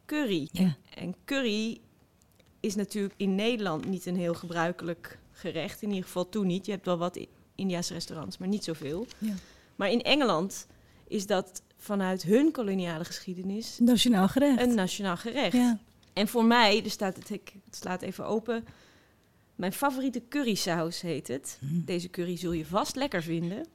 curry. 0.06 0.50
En 0.96 1.16
curry 1.26 1.80
is 2.64 2.76
natuurlijk 2.76 3.14
in 3.18 3.36
Nederland 3.36 3.86
niet 3.86 4.06
een 4.06 4.16
heel 4.16 4.34
gebruikelijk 4.34 5.20
gerecht. 5.32 5.82
In 5.82 5.90
ieder 5.90 6.04
geval 6.04 6.30
toen 6.30 6.48
niet. 6.48 6.66
Je 6.66 6.72
hebt 6.72 6.86
wel 6.86 6.98
wat 6.98 7.16
I- 7.16 7.28
Indiase 7.56 7.94
restaurants, 7.94 8.38
maar 8.38 8.48
niet 8.48 8.64
zoveel. 8.64 9.06
Ja. 9.18 9.34
Maar 9.76 9.90
in 9.92 10.02
Engeland 10.02 10.68
is 11.08 11.26
dat 11.26 11.62
vanuit 11.78 12.24
hun 12.24 12.52
koloniale 12.52 13.06
geschiedenis 13.06 13.78
Nationaal 13.80 14.28
gerecht. 14.28 14.62
een 14.62 14.76
nationaal 14.76 15.18
gerecht. 15.18 15.54
ja. 15.56 15.80
En 16.14 16.28
voor 16.28 16.46
mij, 16.46 16.84
er 16.84 16.90
staat 16.90 17.16
het, 17.16 17.30
ik 17.30 17.54
slaat 17.72 18.02
even 18.02 18.26
open. 18.26 18.66
Mijn 19.56 19.74
favoriete 19.74 20.22
currysaus 20.30 21.02
heet 21.02 21.28
het. 21.28 21.60
Deze 21.62 22.10
curry 22.10 22.38
zul 22.38 22.52
je 22.52 22.66
vast 22.66 22.96
lekker 22.96 23.24
vinden. 23.24 23.66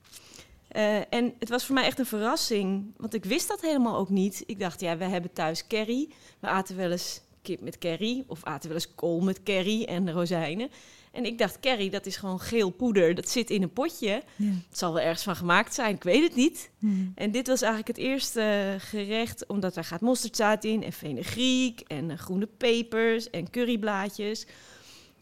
Eh, 0.68 1.12
en 1.12 1.34
het 1.38 1.48
was 1.48 1.64
voor 1.64 1.74
mij 1.74 1.84
echt 1.84 1.98
een 1.98 2.06
verrassing, 2.06 2.92
want 2.96 3.14
ik 3.14 3.24
wist 3.24 3.48
dat 3.48 3.60
helemaal 3.60 3.96
ook 3.96 4.08
niet. 4.08 4.42
Ik 4.46 4.58
dacht, 4.58 4.80
ja, 4.80 4.96
we 4.96 5.04
hebben 5.04 5.32
thuis 5.32 5.66
curry. 5.66 6.08
We 6.38 6.46
aten 6.46 6.76
wel 6.76 6.90
eens 6.90 7.20
kip 7.42 7.60
met 7.60 7.78
curry 7.78 8.24
of 8.26 8.44
aten 8.44 8.68
wel 8.68 8.78
eens 8.78 8.94
kool 8.94 9.20
met 9.20 9.42
curry 9.42 9.84
en 9.84 10.12
rozijnen. 10.12 10.70
En 11.12 11.24
ik 11.24 11.38
dacht, 11.38 11.60
curry, 11.60 11.90
dat 11.90 12.06
is 12.06 12.16
gewoon 12.16 12.40
geel 12.40 12.70
poeder. 12.70 13.14
Dat 13.14 13.28
zit 13.28 13.50
in 13.50 13.62
een 13.62 13.72
potje. 13.72 14.22
Ja. 14.36 14.46
Het 14.68 14.78
zal 14.78 14.92
wel 14.92 15.02
ergens 15.02 15.22
van 15.22 15.36
gemaakt 15.36 15.74
zijn, 15.74 15.94
ik 15.94 16.02
weet 16.02 16.22
het 16.22 16.34
niet. 16.34 16.70
En 17.14 17.30
dit 17.30 17.46
was 17.46 17.62
eigenlijk 17.62 17.96
het 17.96 18.06
eerste 18.06 18.40
eh, 18.40 18.80
gerecht, 18.80 19.46
omdat 19.46 19.74
daar 19.74 19.84
gaat 19.84 20.00
mosterdzaad 20.00 20.64
in 20.64 20.82
en 20.82 20.92
fenugreek 20.92 21.80
en 21.80 22.10
eh, 22.10 22.18
groene 22.18 22.46
pepers 22.46 23.30
en 23.30 23.50
curryblaadjes. 23.50 24.46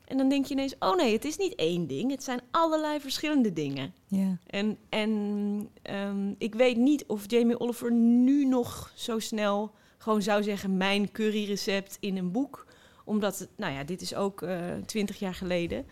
En 0.05 0.17
dan 0.17 0.29
denk 0.29 0.47
je 0.47 0.55
ineens, 0.55 0.75
oh 0.79 0.97
nee, 0.97 1.13
het 1.13 1.25
is 1.25 1.37
niet 1.37 1.55
één 1.55 1.87
ding, 1.87 2.11
het 2.11 2.25
zijn 2.25 2.41
allerlei 2.51 3.01
verschillende 3.01 3.53
dingen. 3.53 3.95
Ja. 4.07 4.39
En, 4.47 4.79
en 4.89 5.69
ehm, 5.83 6.33
ik 6.39 6.55
weet 6.55 6.77
niet 6.77 7.05
of 7.07 7.25
Jamie 7.27 7.61
Oliver 7.61 7.93
nu 7.93 8.45
nog 8.45 8.93
zo 8.95 9.19
snel 9.19 9.73
gewoon 9.99 10.23
zou 10.23 10.43
zeggen 10.43 10.77
mijn 10.77 11.13
curryrecept 11.13 11.97
in 12.01 12.17
een 12.17 12.31
boek. 12.33 12.67
Omdat, 13.05 13.49
nou 13.57 13.73
ja, 13.73 13.85
dit 13.85 14.01
is 14.01 14.15
ook 14.15 14.45
twintig 14.87 15.19
jaar 15.19 15.35
geleden. 15.35 15.87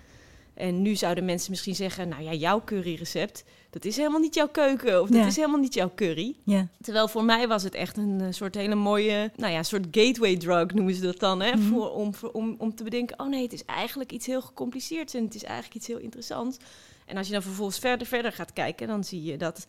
En 0.54 0.82
nu 0.82 0.94
zouden 0.94 1.24
mensen 1.24 1.50
misschien 1.50 1.74
zeggen, 1.74 2.08
nou 2.08 2.22
ja, 2.22 2.32
jouw 2.32 2.62
curryrecept, 2.64 3.44
dat 3.70 3.84
is 3.84 3.96
helemaal 3.96 4.20
niet 4.20 4.34
jouw 4.34 4.48
keuken 4.48 5.02
of 5.02 5.08
dat 5.08 5.18
Ja. 5.18 5.26
is 5.26 5.36
helemaal 5.36 5.60
niet 5.60 5.74
jouw 5.74 5.92
curry. 5.94 6.34
Ja. 6.44 6.68
Terwijl 6.80 7.08
voor 7.08 7.24
mij 7.24 7.48
was 7.48 7.62
het 7.62 7.74
echt 7.74 7.96
een 7.96 8.20
eh, 8.20 8.26
soort 8.30 8.54
hele 8.54 8.74
mooie, 8.74 9.30
nou 9.36 9.52
ja, 9.52 9.62
soort 9.62 9.86
gateway 9.90 10.36
drug 10.36 10.66
noemen 10.74 10.94
ze 10.94 11.00
dat 11.00 11.18
dan, 11.18 11.42
hè? 11.42 11.50
Mhm. 11.56 11.62
Voor, 11.68 11.90
om, 11.90 12.14
voor, 12.14 12.30
om, 12.30 12.54
om 12.58 12.74
te 12.74 12.84
bedenken, 12.84 13.20
oh 13.20 13.28
nee, 13.28 13.42
het 13.42 13.52
is 13.52 13.64
eigenlijk 13.64 14.12
iets 14.12 14.26
heel 14.26 14.40
gecompliceerds 14.42 15.14
en 15.14 15.24
het 15.24 15.34
is 15.34 15.44
eigenlijk 15.44 15.74
iets 15.74 15.86
heel 15.86 15.98
interessants. 15.98 16.56
En 17.06 17.16
als 17.16 17.26
je 17.26 17.32
dan 17.32 17.42
vervolgens 17.42 17.78
verder, 17.78 18.06
verder 18.06 18.32
gaat 18.32 18.52
kijken, 18.52 18.86
dan 18.86 19.04
zie 19.04 19.22
je 19.22 19.36
dat 19.36 19.64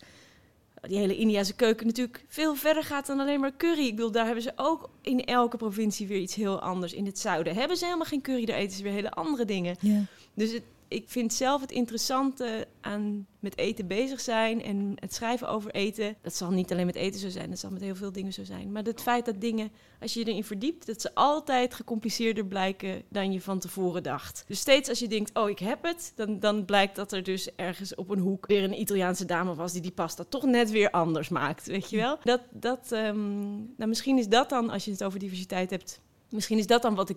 die 0.80 0.98
hele 0.98 1.16
Indiase 1.16 1.54
keuken 1.54 1.86
natuurlijk 1.86 2.24
veel 2.28 2.54
verder 2.54 2.84
gaat 2.84 3.06
dan 3.06 3.20
alleen 3.20 3.40
maar 3.40 3.56
curry. 3.56 3.86
Ik 3.86 3.96
bedoel, 3.96 4.10
daar 4.10 4.24
hebben 4.24 4.42
ze 4.42 4.52
ook 4.56 4.90
in 5.02 5.24
elke 5.24 5.56
provincie 5.56 6.06
weer 6.06 6.20
iets 6.20 6.34
heel 6.34 6.60
anders. 6.60 6.92
In 6.92 7.06
het 7.06 7.18
zuiden 7.18 7.54
hebben 7.54 7.76
ze 7.76 7.84
helemaal 7.84 8.06
geen 8.06 8.22
curry, 8.22 8.44
daar 8.44 8.56
eten 8.56 8.76
ze 8.76 8.82
weer 8.82 8.92
hele 8.92 9.10
andere 9.10 9.44
dingen. 9.44 9.76
Ja. 9.80 10.04
Dus 10.34 10.52
het, 10.52 10.62
ik 10.88 11.04
vind 11.08 11.32
zelf 11.32 11.60
het 11.60 11.72
interessante 11.72 12.66
aan 12.80 13.26
met 13.40 13.58
eten 13.58 13.86
bezig 13.86 14.20
zijn 14.20 14.62
en 14.62 14.92
het 14.94 15.14
schrijven 15.14 15.48
over 15.48 15.70
eten. 15.70 16.16
Dat 16.22 16.34
zal 16.34 16.50
niet 16.50 16.72
alleen 16.72 16.86
met 16.86 16.94
eten 16.94 17.20
zo 17.20 17.28
zijn, 17.28 17.50
dat 17.50 17.58
zal 17.58 17.70
met 17.70 17.82
heel 17.82 17.94
veel 17.94 18.12
dingen 18.12 18.32
zo 18.32 18.44
zijn. 18.44 18.72
Maar 18.72 18.82
het 18.82 19.02
feit 19.02 19.24
dat 19.24 19.40
dingen, 19.40 19.70
als 20.00 20.14
je 20.14 20.20
je 20.20 20.26
erin 20.26 20.44
verdiept, 20.44 20.86
dat 20.86 21.00
ze 21.00 21.14
altijd 21.14 21.74
gecompliceerder 21.74 22.46
blijken 22.46 23.02
dan 23.08 23.32
je 23.32 23.40
van 23.40 23.58
tevoren 23.58 24.02
dacht. 24.02 24.44
Dus 24.46 24.60
steeds 24.60 24.88
als 24.88 24.98
je 24.98 25.08
denkt, 25.08 25.38
oh 25.38 25.50
ik 25.50 25.58
heb 25.58 25.82
het, 25.82 26.12
dan, 26.14 26.38
dan 26.40 26.64
blijkt 26.64 26.96
dat 26.96 27.12
er 27.12 27.22
dus 27.22 27.54
ergens 27.54 27.94
op 27.94 28.10
een 28.10 28.18
hoek 28.18 28.46
weer 28.46 28.64
een 28.64 28.80
Italiaanse 28.80 29.24
dame 29.24 29.54
was 29.54 29.72
die 29.72 29.82
die 29.82 29.90
pasta 29.90 30.24
toch 30.28 30.44
net 30.44 30.70
weer 30.70 30.90
anders 30.90 31.28
maakt, 31.28 31.66
weet 31.66 31.90
je 31.90 31.96
wel? 31.96 32.18
Dat, 32.22 32.40
dat, 32.50 32.92
ehm, 32.92 33.54
nou 33.54 33.86
misschien 33.88 34.18
is 34.18 34.28
dat 34.28 34.48
dan, 34.48 34.70
als 34.70 34.84
je 34.84 34.90
het 34.90 35.04
over 35.04 35.18
diversiteit 35.18 35.70
hebt, 35.70 36.00
misschien 36.28 36.58
is 36.58 36.66
dat 36.66 36.82
dan 36.82 36.94
wat 36.94 37.08
ik, 37.08 37.16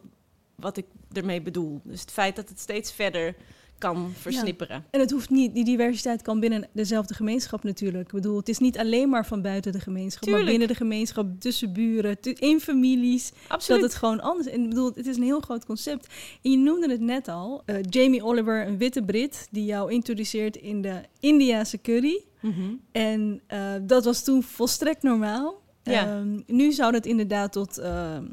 wat 0.56 0.78
ik 0.78 0.86
ermee 1.12 1.42
bedoel. 1.42 1.82
Dus 1.84 2.02
het 2.02 2.12
feit 2.12 2.36
dat 2.36 2.50
het 2.50 2.60
steeds 2.60 2.92
verder 2.92 3.36
kan 3.80 4.12
versnipperen. 4.16 4.86
En 4.90 5.00
het 5.00 5.12
hoeft 5.12 5.30
niet, 5.30 5.54
die 5.54 5.66
diversiteit 5.66 6.22
kan 6.22 6.40
binnen 6.40 6.68
dezelfde 6.72 7.14
gemeenschap 7.14 7.64
natuurlijk. 7.64 8.06
Ik 8.06 8.14
bedoel, 8.14 8.38
het 8.38 8.50
is 8.50 8.58
niet 8.58 8.78
alleen 8.78 9.10
maar 9.10 9.26
van 9.26 9.42
buiten 9.42 9.72
de 9.72 9.80
gemeenschap, 9.80 10.24
Tuurlijk. 10.24 10.44
maar 10.44 10.52
binnen 10.52 10.68
de 10.68 10.84
gemeenschap, 10.84 11.28
tussen 11.40 11.74
buren, 11.74 12.18
in 12.22 12.60
families. 12.60 13.32
Absoluut. 13.48 13.82
Dat 13.82 13.90
het 13.90 14.00
gewoon 14.00 14.22
anders 14.22 14.48
is. 14.48 14.54
En 14.54 14.64
ik 14.64 14.70
bedoel, 14.70 14.92
het 14.96 15.08
is 15.08 15.18
een 15.18 15.24
heel 15.24 15.40
groot 15.40 15.66
concept. 15.66 16.08
En 16.42 16.52
je 16.52 16.58
noemde 16.58 16.90
het 16.90 17.02
net 17.02 17.28
al, 17.28 17.62
eh, 17.66 17.76
Jamie 17.90 18.24
Oliver, 18.24 18.68
een 18.68 18.78
witte 18.78 19.04
Brit, 19.04 19.48
die 19.52 19.66
jou 19.66 19.92
introduceert 19.92 20.56
in 20.56 20.82
de 20.82 21.02
Indiase 21.20 21.82
curry. 21.82 22.24
Mhm. 22.40 22.74
En 22.92 23.42
eh, 23.48 23.74
dat 23.82 24.06
was 24.06 24.24
toen 24.24 24.44
volstrekt 24.44 25.04
normaal. 25.04 25.62
Ja. 25.84 26.08
Ehm, 26.08 26.40
nu 26.46 26.72
zou 26.72 26.92
dat 26.92 27.06
inderdaad 27.06 27.52
tot 27.52 27.78
ehm, 27.78 28.26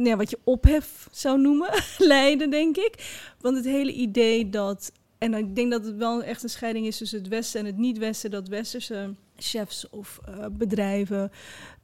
nou 0.00 0.10
ja, 0.10 0.16
wat 0.16 0.30
je 0.30 0.38
ophef 0.44 1.08
zou 1.12 1.40
noemen 1.40 1.70
leiden, 1.98 2.50
denk 2.50 2.76
ik. 2.76 3.22
Want 3.40 3.56
het 3.56 3.64
hele 3.64 3.92
idee 3.92 4.50
dat. 4.50 4.92
En 5.18 5.34
ik 5.34 5.54
denk 5.54 5.70
dat 5.70 5.84
het 5.84 5.96
wel 5.96 6.22
echt 6.22 6.42
een 6.42 6.48
scheiding 6.48 6.86
is 6.86 6.96
tussen 6.98 7.18
het 7.18 7.28
Westen 7.28 7.60
en 7.60 7.66
het 7.66 7.76
niet-Westen. 7.76 8.30
Dat 8.30 8.48
Westerse 8.48 9.14
chefs 9.36 9.90
of 9.90 10.20
eh, 10.24 10.46
bedrijven 10.52 11.30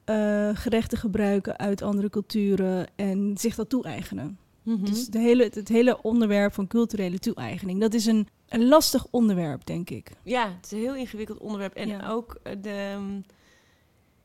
eh, 0.04 0.50
gerechten 0.54 0.98
gebruiken 0.98 1.58
uit 1.58 1.82
andere 1.82 2.10
culturen 2.10 2.86
en 2.96 3.34
zich 3.38 3.54
dat 3.54 3.68
toe-eigenen. 3.68 4.38
Mhm. 4.62 4.84
Dus 4.84 5.04
het 5.06 5.14
hele, 5.14 5.42
het 5.54 5.68
hele 5.68 6.02
onderwerp 6.02 6.52
van 6.54 6.66
culturele 6.66 7.18
toe-eigening, 7.18 7.80
dat 7.80 7.94
is 7.94 8.06
een, 8.06 8.28
een 8.48 8.68
lastig 8.68 9.06
onderwerp, 9.10 9.66
denk 9.66 9.90
ik. 9.90 10.10
Ja, 10.22 10.52
het 10.56 10.64
is 10.64 10.70
een 10.70 10.78
heel 10.78 10.94
ingewikkeld 10.94 11.38
onderwerp. 11.38 11.74
En 11.74 11.88
Ja. 11.88 12.08
ook 12.08 12.38
eh, 12.42 12.52
de. 12.62 12.70
ehm, 12.70 13.20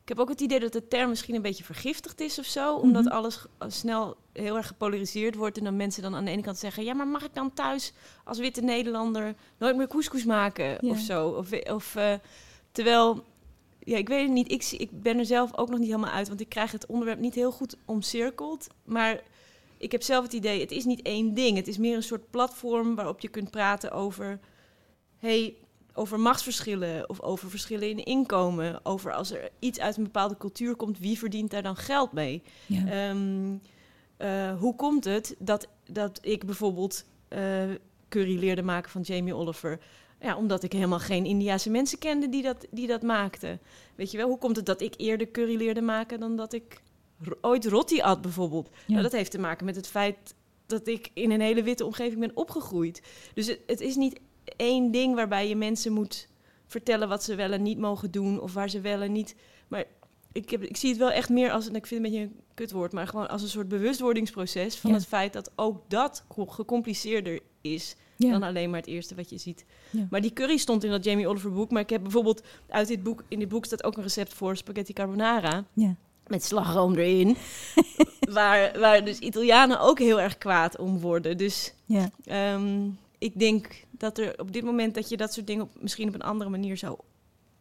Ik 0.02 0.08
heb 0.08 0.18
ook 0.18 0.28
het 0.28 0.40
idee 0.40 0.60
dat 0.60 0.72
de 0.72 0.88
term 0.88 1.08
misschien 1.08 1.34
een 1.34 1.42
beetje 1.42 1.64
vergiftigd 1.64 2.20
is 2.20 2.38
of 2.38 2.44
zo. 2.44 2.76
Omdat 2.76 3.04
Mhm. 3.04 3.12
alles 3.12 3.36
g- 3.36 3.46
snel 3.68 4.16
heel 4.32 4.56
erg 4.56 4.66
gepolariseerd 4.66 5.34
wordt. 5.34 5.58
En 5.58 5.64
dan 5.64 5.76
mensen 5.76 6.02
dan 6.02 6.14
aan 6.14 6.24
de 6.24 6.30
ene 6.30 6.42
kant 6.42 6.58
zeggen... 6.58 6.84
ja, 6.84 6.94
maar 6.94 7.06
mag 7.08 7.24
ik 7.24 7.34
dan 7.34 7.54
thuis 7.54 7.92
als 8.24 8.38
witte 8.38 8.60
Nederlander 8.60 9.34
nooit 9.58 9.76
meer 9.76 9.88
couscous 9.88 10.24
maken 10.24 10.64
Ja. 10.64 10.90
of 10.90 10.98
zo? 10.98 11.28
Of, 11.28 11.52
of, 11.70 11.96
eh, 11.96 12.14
terwijl, 12.72 13.24
ja, 13.78 13.96
ik 13.96 14.08
weet 14.08 14.22
het 14.22 14.32
niet. 14.32 14.50
Ik, 14.52 14.70
ik 14.80 15.02
ben 15.02 15.18
er 15.18 15.26
zelf 15.26 15.56
ook 15.56 15.68
nog 15.68 15.78
niet 15.78 15.88
helemaal 15.88 16.10
uit. 16.14 16.28
Want 16.28 16.40
ik 16.40 16.48
krijg 16.48 16.72
het 16.72 16.86
onderwerp 16.86 17.18
niet 17.18 17.34
heel 17.34 17.52
goed 17.52 17.76
omcirkeld. 17.84 18.66
Maar 18.84 19.20
ik 19.76 19.92
heb 19.92 20.02
zelf 20.02 20.24
het 20.24 20.32
idee, 20.32 20.60
het 20.60 20.70
is 20.70 20.84
niet 20.84 21.02
één 21.02 21.34
ding. 21.34 21.56
Het 21.56 21.68
is 21.68 21.78
meer 21.78 21.96
een 21.96 22.02
soort 22.02 22.30
platform 22.30 22.94
waarop 22.94 23.20
je 23.20 23.28
kunt 23.28 23.50
praten 23.50 23.92
over... 23.92 24.38
hey, 25.18 25.54
over 25.94 26.20
machtsverschillen 26.20 27.08
of 27.08 27.20
over 27.20 27.50
verschillen 27.50 27.88
in 27.88 28.04
inkomen. 28.04 28.84
Over 28.84 29.12
als 29.12 29.30
er 29.30 29.50
iets 29.58 29.80
uit 29.80 29.96
een 29.96 30.02
bepaalde 30.02 30.36
cultuur 30.36 30.76
komt, 30.76 30.98
wie 30.98 31.18
verdient 31.18 31.50
daar 31.50 31.62
dan 31.62 31.76
geld 31.76 32.12
mee? 32.12 32.42
Ja. 32.66 32.86
Ehm, 32.86 33.54
eh, 34.16 34.58
hoe 34.58 34.76
komt 34.76 35.04
het 35.04 35.34
dat, 35.38 35.68
dat 35.86 36.18
ik 36.22 36.46
bijvoorbeeld 36.46 37.04
eh, 37.28 37.62
curry 38.08 38.38
leerde 38.38 38.62
maken 38.62 38.90
van 38.90 39.00
Jamie 39.00 39.34
Oliver? 39.34 39.78
Ja, 40.20 40.36
omdat 40.36 40.62
ik 40.62 40.72
helemaal 40.72 40.98
geen 40.98 41.24
Indiase 41.24 41.70
mensen 41.70 41.98
kende 41.98 42.28
die 42.28 42.42
dat, 42.42 42.66
die 42.70 42.86
dat 42.86 43.02
maakten. 43.02 43.60
Weet 43.94 44.10
je 44.10 44.16
wel, 44.16 44.28
hoe 44.28 44.38
komt 44.38 44.56
het 44.56 44.66
dat 44.66 44.80
ik 44.80 44.94
eerder 44.96 45.30
curry 45.30 45.56
leerde 45.56 45.82
maken 45.82 46.20
dan 46.20 46.36
dat 46.36 46.52
ik 46.52 46.82
ooit 47.40 47.66
roti 47.66 48.00
at 48.00 48.20
bijvoorbeeld? 48.20 48.68
Ja. 48.72 48.78
Nou, 48.86 49.02
dat 49.02 49.12
heeft 49.12 49.30
te 49.30 49.38
maken 49.38 49.66
met 49.66 49.76
het 49.76 49.86
feit 49.86 50.34
dat 50.66 50.86
ik 50.86 51.10
in 51.12 51.30
een 51.30 51.40
hele 51.40 51.62
witte 51.62 51.84
omgeving 51.84 52.20
ben 52.20 52.36
opgegroeid. 52.36 53.02
Dus 53.34 53.46
het, 53.46 53.60
het 53.66 53.80
is 53.80 53.96
niet 53.96 54.20
één 54.56 54.90
ding 54.90 55.14
waarbij 55.14 55.48
je 55.48 55.56
mensen 55.56 55.92
moet 55.92 56.28
vertellen 56.66 57.08
wat 57.08 57.22
ze 57.24 57.34
wel 57.34 57.52
en 57.52 57.62
niet 57.62 57.78
mogen 57.78 58.10
doen 58.10 58.40
of 58.40 58.52
waar 58.54 58.70
ze 58.70 58.80
wel 58.80 59.00
en 59.00 59.12
niet. 59.12 59.34
Maar 59.68 59.84
ik, 60.32 60.50
heb, 60.50 60.62
ik 60.62 60.76
zie 60.76 60.88
het 60.90 60.98
wel 60.98 61.10
echt 61.10 61.28
meer 61.28 61.50
als, 61.50 61.68
en 61.68 61.74
ik 61.74 61.86
vind 61.86 62.04
het 62.04 62.12
een 62.14 62.18
beetje 62.20 62.34
een 62.34 62.42
kutwoord, 62.54 62.92
maar 62.92 63.06
gewoon 63.06 63.28
als 63.28 63.42
een 63.42 63.48
soort 63.48 63.68
bewustwordingsproces 63.68 64.76
van 64.76 64.90
Ja. 64.90 64.96
het 64.96 65.06
feit 65.06 65.32
dat 65.32 65.50
ook 65.56 65.82
dat 65.88 66.24
co- 66.28 66.46
gecompliceerder 66.46 67.40
is 67.60 67.96
Ja. 68.16 68.30
dan 68.30 68.42
alleen 68.42 68.70
maar 68.70 68.78
het 68.80 68.88
eerste 68.88 69.14
wat 69.14 69.30
je 69.30 69.38
ziet. 69.38 69.64
Ja. 69.90 70.06
Maar 70.10 70.20
die 70.20 70.32
curry 70.32 70.56
stond 70.56 70.84
in 70.84 70.90
dat 70.90 71.04
Jamie 71.04 71.28
Oliver 71.28 71.52
boek, 71.52 71.70
maar 71.70 71.82
ik 71.82 71.90
heb 71.90 72.02
bijvoorbeeld 72.02 72.42
uit 72.68 72.88
dit 72.88 73.02
boek, 73.02 73.22
in 73.28 73.38
dit 73.38 73.48
boek 73.48 73.64
staat 73.64 73.84
ook 73.84 73.96
een 73.96 74.02
recept 74.02 74.34
voor 74.34 74.56
spaghetti 74.56 74.92
carbonara 74.92 75.64
Ja. 75.72 75.94
met 76.26 76.44
slagroom 76.44 76.94
erin, 76.94 77.36
waar, 78.34 78.78
waar 78.80 79.04
dus 79.04 79.18
Italianen 79.18 79.80
ook 79.80 79.98
heel 79.98 80.20
erg 80.20 80.38
kwaad 80.38 80.78
om 80.78 80.98
worden. 81.00 81.36
Dus 81.36 81.74
Ja. 81.84 82.10
Ik 83.22 83.38
denk 83.38 83.84
dat 83.90 84.18
er 84.18 84.40
op 84.40 84.52
dit 84.52 84.64
moment 84.64 84.94
dat 84.94 85.08
je 85.08 85.16
dat 85.16 85.32
soort 85.32 85.46
dingen 85.46 85.62
op, 85.64 85.70
misschien 85.80 86.08
op 86.08 86.14
een 86.14 86.22
andere 86.22 86.50
manier 86.50 86.76
zou 86.76 86.98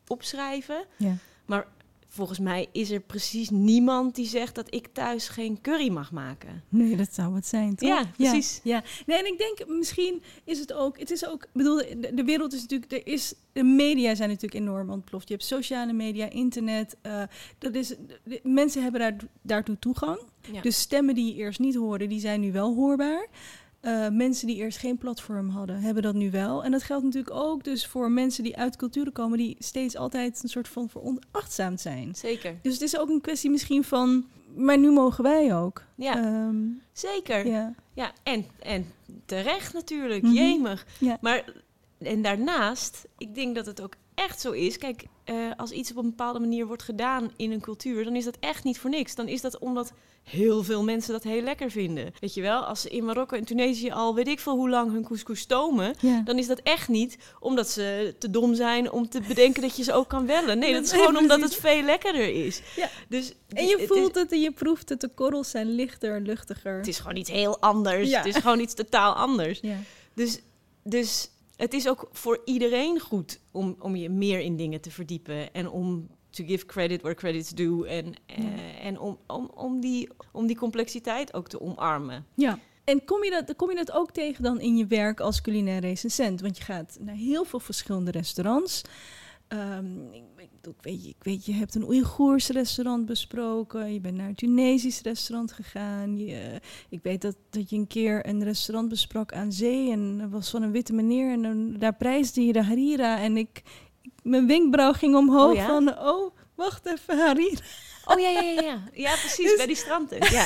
opschrijven. 0.08 0.86
Ja. 0.98 1.16
Maar 1.46 1.68
volgens 2.08 2.40
mij 2.40 2.68
is 2.72 2.92
er 2.92 3.00
precies 3.00 3.50
niemand 3.50 4.16
die 4.16 4.26
zegt 4.28 4.56
dat 4.56 4.74
ik 4.74 4.88
thuis 4.94 5.28
geen 5.28 5.62
curry 5.62 5.90
mag 5.90 6.12
maken. 6.12 6.64
Nee, 6.70 6.96
dat 6.96 7.14
zou 7.14 7.36
het 7.36 7.46
zijn, 7.48 7.76
toch? 7.76 7.90
Ja, 7.90 8.06
precies. 8.18 8.60
Ja, 8.64 8.84
Nee, 9.06 9.18
en 9.18 9.26
ik 9.26 9.38
denk 9.38 9.68
misschien 9.78 10.24
is 10.44 10.60
het 10.60 10.74
ook... 10.74 11.00
Het 11.00 11.12
is 11.12 11.28
ook... 11.28 11.48
Bedoel, 11.54 11.78
de, 11.78 12.12
de 12.14 12.24
wereld 12.24 12.54
is 12.54 12.62
natuurlijk... 12.62 12.92
Er 12.92 13.08
is, 13.08 13.34
de 13.54 13.64
media 13.64 14.16
zijn 14.16 14.30
natuurlijk 14.30 14.62
enorm 14.64 14.90
ontploft. 14.90 15.28
Je 15.28 15.34
hebt 15.34 15.46
sociale 15.46 15.94
media, 15.94 16.30
internet. 16.30 16.98
eh, 17.02 17.24
dat 17.58 17.76
is, 17.76 17.88
de- 18.24 18.40
mensen 18.44 18.82
hebben 18.84 19.02
daar, 19.02 19.16
daartoe 19.42 19.80
toegang. 19.80 20.20
Ja. 20.52 20.62
Dus 20.62 20.80
stemmen 20.80 21.16
die 21.16 21.26
je 21.26 21.34
eerst 21.40 21.60
niet 21.60 21.76
hoorde, 21.76 22.08
die 22.08 22.20
zijn 22.20 22.42
nu 22.42 22.52
wel 22.52 22.76
hoorbaar. 22.76 23.28
Eh, 23.82 24.08
mensen 24.10 24.48
die 24.48 24.56
eerst 24.56 24.78
geen 24.78 24.98
platform 24.98 25.50
hadden, 25.50 25.80
hebben 25.82 26.04
dat 26.04 26.14
nu 26.14 26.32
wel. 26.32 26.64
En 26.64 26.72
dat 26.72 26.84
geldt 26.84 27.04
natuurlijk 27.04 27.36
ook 27.36 27.64
dus 27.64 27.88
voor 27.88 28.12
mensen 28.12 28.44
die 28.44 28.58
uit 28.58 28.76
culturen 28.76 29.12
komen... 29.12 29.38
die 29.38 29.56
steeds 29.60 29.96
altijd 29.98 30.44
een 30.44 30.50
soort 30.50 30.68
van 30.68 30.90
veronachtzaamd 30.90 31.82
zijn. 31.82 32.16
Zeker. 32.16 32.56
Dus 32.62 32.74
het 32.74 32.82
is 32.82 32.98
ook 32.98 33.10
een 33.10 33.22
kwestie 33.22 33.50
misschien 33.50 33.84
van... 33.84 34.26
maar 34.56 34.78
nu 34.78 34.92
mogen 34.92 35.24
wij 35.24 35.56
ook. 35.56 35.84
Ja, 35.96 36.16
Ehm, 36.18 36.56
zeker. 36.94 37.48
Ja, 37.48 37.74
ja. 37.94 38.12
en, 38.24 38.46
en 38.60 38.92
terecht 39.26 39.74
natuurlijk, 39.74 40.24
Mhm. 40.24 40.34
jemig. 40.34 40.86
Ja. 41.00 41.18
Maar 41.22 41.54
en 41.98 42.22
daarnaast, 42.22 43.06
ik 43.18 43.36
denk 43.36 43.56
dat 43.56 43.66
het 43.66 43.82
ook 43.82 43.94
echt 44.16 44.42
zo 44.42 44.52
is. 44.52 44.78
Kijk, 44.78 45.04
eh, 45.24 45.36
als 45.58 45.72
iets 45.72 45.92
op 45.92 45.98
een 45.98 46.10
bepaalde 46.10 46.40
manier 46.40 46.68
wordt 46.68 46.84
gedaan 46.84 47.32
in 47.36 47.52
een 47.52 47.62
cultuur, 47.62 48.04
dan 48.04 48.16
is 48.16 48.26
dat 48.26 48.38
echt 48.40 48.64
niet 48.64 48.80
voor 48.80 48.90
niks. 48.90 49.16
Dan 49.16 49.28
is 49.28 49.42
dat 49.42 49.60
omdat 49.60 49.94
heel 50.24 50.64
veel 50.64 50.84
mensen 50.84 51.14
dat 51.14 51.24
heel 51.24 51.42
lekker 51.42 51.72
vinden. 51.72 52.14
Weet 52.20 52.34
je 52.34 52.42
wel, 52.42 52.62
als 52.62 52.82
ze 52.82 52.90
in 52.90 53.06
Marokko 53.06 53.36
en 53.36 53.46
Tunesië 53.46 53.92
al 53.92 54.16
weet 54.16 54.28
ik 54.28 54.40
veel 54.40 54.56
hoe 54.56 54.70
lang 54.70 54.92
hun 54.92 55.04
couscous 55.04 55.40
stomen, 55.40 55.96
ja. 56.00 56.22
dan 56.26 56.38
is 56.38 56.48
dat 56.48 56.60
echt 56.60 56.88
niet 56.88 57.18
omdat 57.40 57.70
ze 57.70 58.16
te 58.20 58.30
dom 58.30 58.56
zijn 58.56 58.92
om 58.92 59.10
te 59.10 59.22
bedenken 59.28 59.62
dat 59.62 59.78
je 59.78 59.84
ze 59.84 59.94
ook 59.94 60.08
kan 60.08 60.26
wellen. 60.26 60.60
Nee, 60.60 60.74
dat 60.78 60.84
is 60.84 60.92
gewoon 60.92 61.18
omdat 61.18 61.42
het 61.42 61.56
veel 61.56 61.82
lekkerder 61.82 62.46
is. 62.46 62.62
Ja. 62.76 62.90
Dus 63.08 63.34
En 63.50 63.66
je 63.66 63.78
het 63.78 63.88
voelt 63.88 64.16
is, 64.16 64.22
het 64.22 64.32
en 64.32 64.42
je 64.42 64.52
proeft 64.52 64.90
het. 64.90 65.02
De 65.02 65.10
korrels 65.16 65.50
zijn 65.50 65.76
lichter, 65.76 66.22
luchtiger. 66.22 66.78
het 66.78 66.88
is 66.88 67.00
gewoon 67.00 67.18
iets 67.18 67.30
heel 67.30 67.60
anders. 67.60 68.10
Ja. 68.10 68.18
Het 68.18 68.36
is 68.36 68.42
gewoon 68.42 68.60
iets 68.60 68.74
totaal 68.74 69.14
anders. 69.14 69.60
Ja. 69.62 69.78
Dus, 70.14 70.42
dus 70.84 71.30
het 71.62 71.74
is 71.74 71.88
ook 71.88 72.10
voor 72.12 72.42
iedereen 72.46 73.00
goed 73.00 73.40
om, 73.52 73.76
om 73.80 73.96
je 73.96 74.10
meer 74.10 74.40
in 74.40 74.56
dingen 74.56 74.82
te 74.82 74.92
verdiepen. 74.92 75.54
En 75.54 75.70
om 75.70 76.08
to 76.30 76.44
give 76.46 76.66
credit 76.66 77.02
where 77.02 77.16
credit's 77.16 77.50
due. 77.50 77.88
En, 77.88 78.14
eh, 78.26 78.86
en 78.86 79.00
om, 79.00 79.18
om, 79.28 79.52
om, 79.56 79.80
die, 79.80 80.10
om 80.32 80.48
die 80.48 80.56
complexiteit 80.56 81.34
ook 81.34 81.48
te 81.48 81.62
omarmen. 81.62 82.26
ja. 82.36 82.60
En 82.84 83.06
kom 83.06 83.24
je, 83.24 83.30
dat, 83.30 83.56
kom 83.56 83.70
je 83.70 83.76
dat 83.76 83.92
ook 83.92 84.12
tegen 84.12 84.44
dan 84.44 84.60
in 84.60 84.78
je 84.78 84.88
werk 84.88 85.20
als 85.20 85.42
culinair 85.42 85.80
recensent? 85.80 86.42
Want 86.42 86.58
je 86.58 86.64
gaat 86.64 86.98
naar 87.00 87.16
heel 87.16 87.44
veel 87.44 87.60
verschillende 87.60 88.12
restaurants. 88.12 88.82
Ehm, 89.52 90.12
ik, 90.12 90.24
weet, 90.82 91.04
je- 91.04 91.10
ik 91.10 91.24
weet, 91.24 91.46
je 91.46 91.54
hebt 91.54 91.76
een 91.76 91.84
Oeigoers 91.88 92.48
restaurant 92.50 93.06
besproken. 93.06 93.94
Je 93.94 94.00
bent 94.00 94.16
naar 94.16 94.28
een 94.28 94.36
Tunesisch 94.36 95.02
restaurant 95.02 95.52
gegaan. 95.52 96.18
Je, 96.18 96.60
ik 96.90 97.00
weet 97.04 97.22
dat, 97.22 97.36
dat 97.50 97.70
je 97.70 97.76
een 97.76 97.88
keer 97.88 98.28
een 98.28 98.44
restaurant 98.44 98.90
besprak 98.90 99.34
aan 99.34 99.52
zee. 99.52 99.92
En 99.92 100.18
dat 100.18 100.30
was 100.30 100.50
van 100.50 100.62
een 100.62 100.72
witte 100.72 100.94
meneer. 100.94 101.32
En 101.44 101.76
daar 101.80 101.96
prijsde 101.96 102.46
je 102.46 102.54
de 102.54 102.64
harira. 102.64 103.20
En 103.20 103.38
ik, 103.38 103.62
mijn 104.24 104.48
wenkbrauw 104.48 104.94
ging 104.94 105.16
omhoog 105.16 105.50
Oh 105.50 105.56
ja? 105.56 105.66
van... 105.66 106.00
Oh, 106.00 106.36
wacht 106.56 106.86
even, 106.86 107.20
harira. 107.20 107.60
Oh 108.06 108.20
ja, 108.20 108.30
ja, 108.30 108.42
ja. 108.42 108.62
Ja, 108.62 108.82
ja 108.94 109.12
precies, 109.26 109.46
Dus- 109.50 109.58
bij 109.58 109.66
die 109.66 109.76
strandtent. 109.76 110.28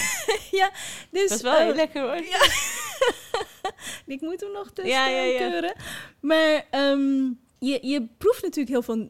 Ja, 0.51 0.71
Dus, 1.11 1.29
dat 1.29 1.37
is 1.37 1.41
wel 1.41 1.55
eh, 1.55 1.63
heel 1.65 1.75
lekker 1.75 2.01
hoor. 2.01 2.15
Ik 4.05 4.21
moet 4.21 4.41
hem 4.41 4.51
nog 4.51 4.65
testen 4.73 4.87
Ja, 4.93 5.07
ja, 5.07 5.21
ja. 5.23 5.73
Maar 6.19 6.65
ehm, 6.69 7.31
je, 7.67 7.87
je 7.87 8.07
proeft 8.17 8.41
natuurlijk 8.41 8.69
heel 8.69 8.81
veel 8.81 9.09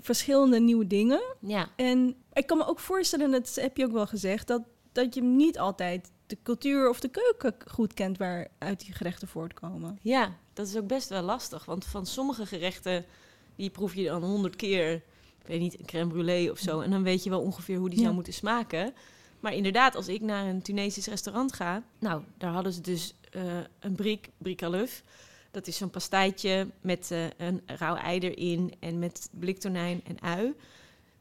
verschillende 0.00 0.60
nieuwe 0.60 0.86
dingen. 0.86 1.22
Ja, 1.40 1.68
En 1.76 2.16
ik 2.32 2.46
kan 2.46 2.58
me 2.58 2.66
ook 2.66 2.80
voorstellen, 2.80 3.30
dat 3.30 3.54
heb 3.54 3.76
je 3.76 3.84
ook 3.84 3.92
wel 3.92 4.06
gezegd, 4.06 4.46
dat, 4.46 4.62
dat 4.92 5.14
je 5.14 5.22
niet 5.22 5.58
altijd 5.58 6.10
de 6.26 6.38
cultuur 6.42 6.88
of 6.88 7.00
de 7.00 7.08
keuken 7.08 7.54
goed 7.70 7.94
kent 7.94 8.18
waaruit 8.18 8.80
die 8.80 8.92
gerechten 8.94 9.28
voortkomen. 9.28 9.98
ja, 10.02 10.36
dat 10.52 10.66
is 10.66 10.76
ook 10.76 10.86
best 10.86 11.08
wel 11.08 11.22
lastig. 11.22 11.64
Want 11.64 11.84
van 11.84 12.06
sommige 12.06 12.46
gerechten, 12.46 13.04
die 13.56 13.70
proef 13.70 13.94
je 13.94 14.04
dan 14.04 14.22
honderd 14.24 14.56
keer. 14.56 14.92
Ik 15.40 15.46
weet 15.48 15.60
niet, 15.60 15.78
een 15.78 15.86
crème 15.86 16.12
brûlée 16.12 16.50
of 16.50 16.58
zo. 16.58 16.80
En 16.80 16.90
dan 16.90 17.02
weet 17.02 17.24
je 17.24 17.30
wel 17.30 17.40
ongeveer 17.40 17.76
hoe 17.78 17.88
die 17.88 17.98
Ja. 17.98 18.02
zou 18.04 18.14
moeten 18.14 18.32
smaken. 18.32 18.94
Maar 19.40 19.54
inderdaad, 19.54 19.96
als 19.96 20.08
ik 20.08 20.20
naar 20.20 20.46
een 20.46 20.62
Tunesisch 20.62 21.06
restaurant 21.06 21.52
ga... 21.52 21.82
Nou, 21.98 22.22
daar 22.38 22.52
hadden 22.52 22.72
ze 22.72 22.80
dus 22.80 23.14
eh, 23.30 23.42
een 23.80 23.94
brik, 23.94 24.30
brik 24.38 24.62
à 24.62 24.70
l'œuf. 24.70 25.02
Dat 25.52 25.66
is 25.66 25.76
zo'n 25.76 25.90
pastijtje 25.90 26.66
met 26.80 27.10
eh, 27.10 27.24
een 27.36 27.62
rauw 27.66 27.96
ei 27.96 28.18
erin... 28.18 28.72
en 28.80 28.98
met 28.98 29.28
bliktonijn 29.32 30.00
en 30.04 30.20
ui. 30.20 30.54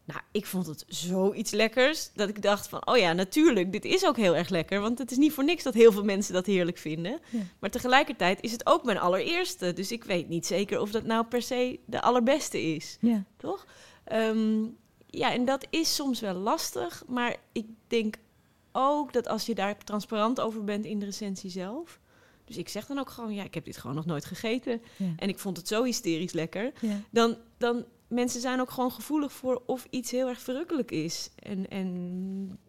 Nou, 0.05 0.21
ik 0.31 0.45
vond 0.45 0.65
het 0.65 0.85
zoiets 0.87 1.51
lekkers... 1.51 2.11
dat 2.13 2.29
ik 2.29 2.41
dacht 2.41 2.67
van, 2.67 2.87
oh 2.87 2.97
ja, 2.97 3.13
natuurlijk, 3.13 3.71
dit 3.71 3.85
is 3.85 4.05
ook 4.05 4.17
heel 4.17 4.35
erg 4.35 4.49
lekker. 4.49 4.79
Want 4.81 4.97
het 4.97 5.11
is 5.11 5.17
niet 5.17 5.33
voor 5.33 5.43
niks 5.43 5.63
dat 5.63 5.73
heel 5.73 5.91
veel 5.91 6.03
mensen 6.03 6.33
dat 6.33 6.45
heerlijk 6.45 6.77
vinden. 6.77 7.19
Ja. 7.29 7.39
Maar 7.59 7.69
tegelijkertijd 7.69 8.41
is 8.41 8.51
het 8.51 8.65
ook 8.65 8.83
mijn 8.83 8.97
allereerste. 8.97 9.73
Dus 9.73 9.91
ik 9.91 10.03
weet 10.03 10.29
niet 10.29 10.45
zeker 10.45 10.79
of 10.79 10.91
dat 10.91 11.03
nou 11.03 11.25
per 11.25 11.41
se 11.41 11.79
de 11.85 12.01
allerbeste 12.01 12.61
is. 12.61 12.97
Ja. 13.01 13.23
Toch? 13.37 13.65
Ehm, 14.03 14.63
ja, 15.05 15.33
en 15.33 15.45
dat 15.45 15.67
is 15.69 15.95
soms 15.95 16.19
wel 16.19 16.33
lastig. 16.33 17.03
Maar 17.07 17.35
ik 17.51 17.65
denk 17.87 18.15
ook 18.71 19.13
dat 19.13 19.27
als 19.27 19.45
je 19.45 19.55
daar 19.55 19.77
transparant 19.77 20.39
over 20.39 20.63
bent 20.63 20.85
in 20.85 20.99
de 20.99 21.05
recensie 21.05 21.49
zelf. 21.49 21.99
Dus 22.51 22.59
ik 22.59 22.69
zeg 22.69 22.85
dan 22.85 22.99
ook 22.99 23.09
gewoon, 23.09 23.33
ja, 23.33 23.43
ik 23.43 23.53
heb 23.53 23.65
dit 23.65 23.77
gewoon 23.77 23.95
nog 23.95 24.05
nooit 24.05 24.25
gegeten. 24.25 24.81
Ja. 24.97 25.13
En 25.17 25.29
ik 25.29 25.39
vond 25.39 25.57
het 25.57 25.67
zo 25.67 25.83
hysterisch 25.83 26.31
lekker. 26.33 26.71
Ja. 26.81 26.99
Dan, 27.09 27.37
dan 27.57 27.85
mensen 28.07 28.41
zijn 28.41 28.59
ook 28.61 28.71
gewoon 28.71 28.91
gevoelig 28.91 29.31
voor 29.33 29.61
of 29.65 29.87
iets 29.89 30.11
heel 30.11 30.27
erg 30.27 30.39
verrukkelijk 30.41 30.91
is. 30.91 31.29
En, 31.35 31.69
en 31.69 32.59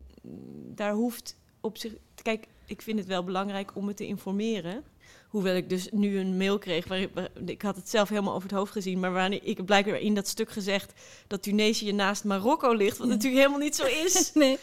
daar 0.75 0.93
hoeft 0.93 1.37
op 1.61 1.77
zich. 1.79 1.93
Kijk, 2.23 2.47
ik 2.67 2.83
vind 2.83 2.99
het 2.99 3.09
wel 3.09 3.25
belangrijk 3.25 3.71
om 3.77 3.85
me 3.85 3.95
te 3.95 4.07
informeren. 4.07 4.85
Hoewel 5.29 5.55
ik 5.57 5.69
dus 5.69 5.89
nu 5.91 6.19
een 6.19 6.37
mail 6.37 6.59
kreeg, 6.59 6.89
waar 6.89 7.01
ik, 7.01 7.11
waar- 7.15 7.31
ik 7.47 7.63
had 7.63 7.77
het 7.77 7.89
zelf 7.89 8.09
helemaal 8.09 8.35
over 8.35 8.49
het 8.49 8.59
hoofd 8.59 8.73
gezien, 8.73 9.01
maar 9.01 9.13
waarin 9.13 9.47
ik 9.47 9.65
blijkbaar 9.65 10.01
in 10.01 10.15
dat 10.15 10.29
stuk 10.29 10.51
gezegd 10.51 10.93
dat 11.27 11.43
Tunesië 11.43 11.93
naast 11.93 12.25
Marokko 12.25 12.73
ligt, 12.73 12.97
wat 12.99 13.07
Ja. 13.07 13.13
natuurlijk 13.13 13.41
helemaal 13.43 13.65
niet 13.65 13.77
zo 13.77 13.85
is. 13.85 14.33
Nee. 14.35 14.59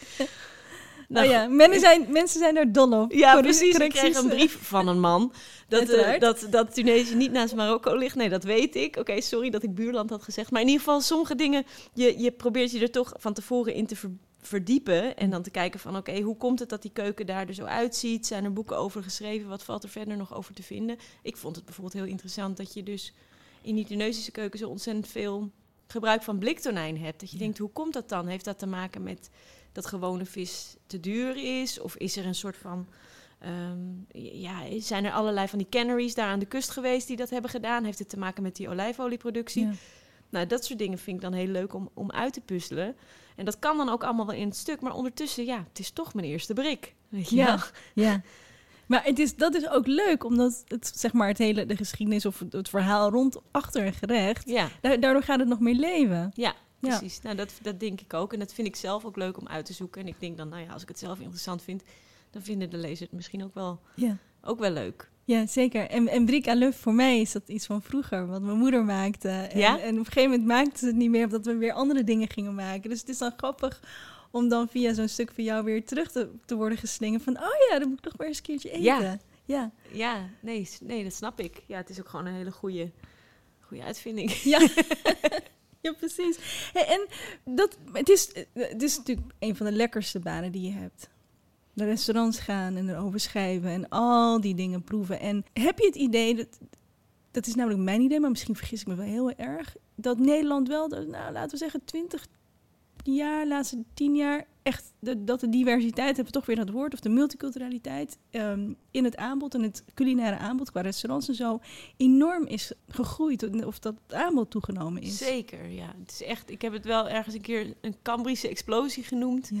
Nou, 1.10 1.26
oh 1.26 1.32
ja, 1.32 1.46
mensen 1.48 1.80
zijn, 1.80 2.06
mensen 2.12 2.38
zijn 2.40 2.56
er 2.56 2.72
dol 2.72 2.92
op. 3.02 3.12
Ja, 3.12 3.40
precies. 3.40 3.76
Ik 3.76 3.90
kreeg 3.90 4.16
een 4.16 4.28
brief 4.28 4.58
van 4.68 4.88
een 4.88 5.00
man 5.00 5.32
dat, 5.68 5.78
Uiteraard. 5.80 6.20
dat, 6.20 6.46
dat 6.50 6.74
Tunesië 6.74 7.14
niet 7.14 7.32
naast 7.32 7.54
Marokko 7.54 7.94
ligt. 7.96 8.14
Nee, 8.16 8.28
dat 8.28 8.44
weet 8.44 8.74
ik. 8.76 8.96
Oké, 8.96 9.20
sorry 9.20 9.50
dat 9.50 9.62
ik 9.62 9.74
buurland 9.74 10.10
had 10.10 10.22
gezegd. 10.22 10.50
Maar 10.50 10.60
in 10.60 10.66
ieder 10.66 10.82
geval, 10.84 11.00
sommige 11.00 11.34
dingen, 11.34 11.64
je, 11.92 12.18
je 12.18 12.30
probeert 12.30 12.70
je 12.70 12.80
er 12.80 12.90
toch 12.90 13.12
van 13.18 13.32
tevoren 13.34 13.74
in 13.74 13.86
te 13.86 13.96
ver- 13.96 14.10
verdiepen. 14.40 15.16
En 15.16 15.30
dan 15.30 15.42
te 15.42 15.50
kijken 15.50 15.80
van, 15.80 15.96
oké, 15.96 16.20
hoe 16.20 16.36
komt 16.36 16.58
het 16.58 16.68
dat 16.68 16.82
die 16.82 16.90
keuken 16.92 17.26
daar 17.26 17.48
er 17.48 17.54
zo 17.54 17.64
uitziet? 17.64 18.26
Zijn 18.26 18.44
er 18.44 18.52
boeken 18.52 18.76
over 18.78 19.02
geschreven? 19.02 19.48
Wat 19.48 19.62
valt 19.62 19.82
er 19.82 19.88
verder 19.88 20.16
nog 20.16 20.34
over 20.34 20.54
te 20.54 20.62
vinden? 20.62 20.96
Ik 21.22 21.36
vond 21.36 21.56
het 21.56 21.64
bijvoorbeeld 21.64 21.96
heel 21.96 22.10
interessant 22.12 22.56
dat 22.56 22.74
je 22.74 22.82
dus 22.82 23.12
in 23.62 23.74
die 23.74 23.84
Tunesische 23.86 24.30
keuken 24.30 24.58
zo 24.58 24.68
ontzettend 24.68 25.08
veel 25.08 25.50
gebruik 25.86 26.22
van 26.22 26.38
bliktonijn 26.38 26.98
hebt. 26.98 27.20
Dat 27.20 27.30
je 27.30 27.36
Ja. 27.36 27.42
denkt, 27.42 27.58
hoe 27.58 27.70
komt 27.72 27.92
dat 27.92 28.08
dan? 28.08 28.26
Heeft 28.26 28.44
dat 28.44 28.58
te 28.58 28.66
maken 28.66 29.02
met 29.02 29.30
dat 29.72 29.86
gewone 29.86 30.24
vis 30.24 30.76
te 30.86 31.00
duur 31.00 31.60
is? 31.60 31.80
Of 31.80 31.96
is 31.96 32.16
er 32.16 32.26
een 32.26 32.34
soort 32.34 32.56
van 32.56 32.86
Ehm, 33.40 33.78
ja, 34.40 34.80
zijn 34.80 35.04
er 35.04 35.12
allerlei 35.12 35.48
van 35.48 35.58
die 35.58 35.68
canneries 35.70 36.14
daar 36.14 36.28
aan 36.28 36.38
de 36.38 36.46
kust 36.46 36.70
geweest 36.70 37.06
die 37.06 37.16
dat 37.16 37.30
hebben 37.30 37.50
gedaan? 37.50 37.84
Heeft 37.84 37.98
het 37.98 38.08
te 38.08 38.18
maken 38.18 38.42
met 38.42 38.56
die 38.56 38.68
olijfolieproductie? 38.68 39.66
Ja. 39.66 39.72
Nou, 40.28 40.46
dat 40.46 40.64
soort 40.64 40.78
dingen 40.78 40.98
vind 40.98 41.16
ik 41.16 41.22
dan 41.22 41.32
heel 41.32 41.46
leuk 41.46 41.74
om, 41.74 41.90
om 41.94 42.10
uit 42.10 42.32
te 42.32 42.40
puzzelen. 42.40 42.96
En 43.36 43.44
dat 43.44 43.58
kan 43.58 43.76
dan 43.76 43.88
ook 43.88 44.04
allemaal 44.04 44.26
wel 44.26 44.34
in 44.36 44.46
het 44.48 44.56
stuk. 44.56 44.80
Maar 44.80 44.94
ondertussen, 44.94 45.44
ja, 45.44 45.64
het 45.68 45.78
is 45.78 45.90
toch 45.90 46.14
mijn 46.14 46.26
eerste 46.26 46.52
brik. 46.54 46.94
Weet 47.08 47.28
je 47.30 47.36
Ja. 47.36 47.46
wel? 47.46 48.04
Ja. 48.04 48.20
Maar 48.86 49.04
het 49.04 49.18
is, 49.18 49.36
dat 49.36 49.54
is 49.54 49.68
ook 49.68 49.86
leuk, 49.86 50.24
omdat 50.24 50.62
het, 50.68 50.92
zeg 50.94 51.12
maar, 51.12 51.28
het 51.28 51.38
hele, 51.38 51.66
de 51.66 51.76
geschiedenis 51.76 52.26
of 52.26 52.38
het, 52.38 52.52
het 52.52 52.68
verhaal 52.68 53.10
rond 53.10 53.36
achter 53.50 53.86
een 53.86 53.92
gerecht, 53.94 54.48
Ja, 54.48 54.68
da- 54.80 54.96
daardoor 54.96 55.22
gaat 55.22 55.38
het 55.38 55.48
nog 55.48 55.60
meer 55.60 55.74
leven. 55.74 56.30
ja, 56.34 56.54
Ja. 56.80 56.98
precies. 56.98 57.20
Nou, 57.22 57.36
dat, 57.36 57.52
dat 57.62 57.80
denk 57.80 58.00
ik 58.00 58.14
ook. 58.14 58.32
En 58.32 58.38
dat 58.38 58.52
vind 58.52 58.66
ik 58.68 58.76
zelf 58.76 59.04
ook 59.04 59.16
leuk 59.16 59.38
om 59.38 59.48
uit 59.48 59.64
te 59.66 59.72
zoeken. 59.72 60.00
En 60.00 60.06
ik 60.08 60.14
denk 60.18 60.36
dan, 60.36 60.48
nou 60.48 60.62
ja, 60.62 60.72
als 60.72 60.82
ik 60.82 60.88
het 60.88 60.98
zelf 60.98 61.18
interessant 61.20 61.62
vind, 61.62 61.82
dan 62.30 62.42
vinden 62.42 62.70
de 62.70 62.76
lezers 62.76 63.00
het 63.00 63.12
misschien 63.12 63.44
ook 63.44 63.54
wel, 63.54 63.80
Ja. 63.94 64.16
ook 64.42 64.58
wel 64.58 64.70
leuk. 64.70 65.10
Ja, 65.24 65.46
zeker. 65.46 65.88
En, 65.88 66.08
en 66.08 66.24
Briek 66.24 66.48
à 66.48 66.72
voor 66.72 66.94
mij 66.94 67.20
is 67.20 67.32
dat 67.32 67.42
iets 67.48 67.66
van 67.66 67.82
vroeger, 67.82 68.26
wat 68.26 68.42
mijn 68.42 68.58
moeder 68.58 68.84
maakte. 68.84 69.28
En, 69.28 69.58
Ja? 69.58 69.80
en 69.80 69.92
op 69.92 69.98
een 69.98 70.12
gegeven 70.12 70.30
moment 70.30 70.48
maakte 70.48 70.78
ze 70.78 70.86
het 70.86 70.96
niet 70.96 71.10
meer, 71.10 71.24
omdat 71.24 71.44
we 71.46 71.54
weer 71.56 71.72
andere 71.72 72.04
dingen 72.04 72.30
gingen 72.30 72.54
maken. 72.54 72.90
Dus 72.90 73.00
het 73.00 73.08
is 73.08 73.18
dan 73.18 73.32
grappig 73.36 73.80
om 74.30 74.48
dan 74.48 74.68
via 74.68 74.92
zo'n 74.94 75.08
stuk 75.08 75.32
van 75.34 75.44
jou 75.44 75.64
weer 75.64 75.84
terug 75.84 76.10
te, 76.10 76.30
te 76.44 76.54
worden 76.54 76.78
geslingerd 76.78 77.22
van, 77.22 77.36
oh 77.36 77.68
ja, 77.70 77.78
dan 77.78 77.88
moet 77.88 77.98
ik 77.98 78.04
toch 78.04 78.16
maar 78.16 78.26
eens 78.26 78.36
een 78.36 78.42
keertje 78.42 78.68
eten. 78.70 78.82
Ja. 78.82 79.18
Ja. 79.44 79.70
Ja, 79.92 80.28
nee, 80.40 80.68
nee, 80.80 81.02
dat 81.04 81.14
snap 81.14 81.40
ik. 81.40 81.62
Ja, 81.66 81.76
het 81.76 81.90
is 81.90 81.98
ook 82.00 82.08
gewoon 82.08 82.26
een 82.26 82.34
hele 82.34 82.52
goede, 82.52 82.90
goede 83.60 83.82
uitvinding. 83.82 84.30
Ja. 84.32 84.58
ja, 85.82 85.92
precies. 85.92 86.38
En 86.72 87.06
dat, 87.44 87.78
het, 87.92 88.08
is, 88.08 88.32
het 88.52 88.82
is 88.82 88.96
natuurlijk 88.96 89.32
een 89.38 89.56
van 89.56 89.66
de 89.66 89.72
lekkerste 89.72 90.18
banen 90.18 90.52
die 90.52 90.62
je 90.62 90.72
hebt. 90.72 91.08
Naar 91.72 91.86
restaurants 91.86 92.38
gaan 92.38 92.76
en 92.76 92.88
erover 92.88 93.20
schrijven 93.20 93.70
en 93.70 93.88
al 93.88 94.40
die 94.40 94.54
dingen 94.54 94.82
proeven. 94.84 95.20
En 95.20 95.44
heb 95.52 95.78
je 95.78 95.86
het 95.86 95.94
idee, 95.94 96.34
dat, 96.34 96.58
dat 97.30 97.46
is 97.46 97.54
namelijk 97.54 97.80
mijn 97.82 98.00
idee, 98.00 98.20
maar 98.20 98.30
misschien 98.30 98.56
vergis 98.56 98.80
ik 98.80 98.86
me 98.86 98.94
wel 98.94 99.06
heel 99.06 99.30
erg, 99.30 99.76
dat 99.94 100.18
Nederland 100.18 100.68
wel, 100.68 100.88
de- 100.88 101.06
nou, 101.06 101.32
laten 101.32 101.50
we 101.50 101.56
zeggen, 101.56 101.84
20 101.84 102.26
jaar, 103.02 103.46
laatste 103.46 103.82
10 103.94 104.14
jaar, 104.16 104.46
echt 104.70 104.92
de, 104.98 105.24
dat 105.24 105.40
de 105.40 105.48
diversiteit, 105.48 106.16
hebben 106.16 106.24
we 106.24 106.38
toch 106.38 106.46
weer 106.46 106.56
dat 106.56 106.70
woord, 106.70 106.92
of 106.92 107.00
de 107.00 107.08
multiculturaliteit 107.08 108.18
ehm, 108.30 108.72
in 108.90 109.04
het 109.04 109.16
aanbod 109.16 109.54
en 109.54 109.62
het 109.62 109.84
culinaire 109.94 110.38
aanbod 110.38 110.70
qua 110.70 110.80
restaurants 110.80 111.28
en 111.28 111.34
zo, 111.34 111.60
enorm 111.96 112.46
is 112.46 112.72
gegroeid, 112.88 113.64
of 113.64 113.78
dat 113.78 113.94
het 114.06 114.14
aanbod 114.14 114.50
toegenomen 114.50 115.02
is. 115.02 115.18
Zeker, 115.18 115.68
ja. 115.68 115.94
Het 115.98 116.10
is 116.10 116.22
echt, 116.22 116.50
ik 116.50 116.62
heb 116.62 116.72
het 116.72 116.84
wel 116.84 117.08
ergens 117.08 117.34
een 117.34 117.40
keer 117.40 117.74
een 117.80 117.96
Cambrische 118.02 118.48
explosie 118.48 119.04
genoemd. 119.04 119.50
Ja. 119.52 119.60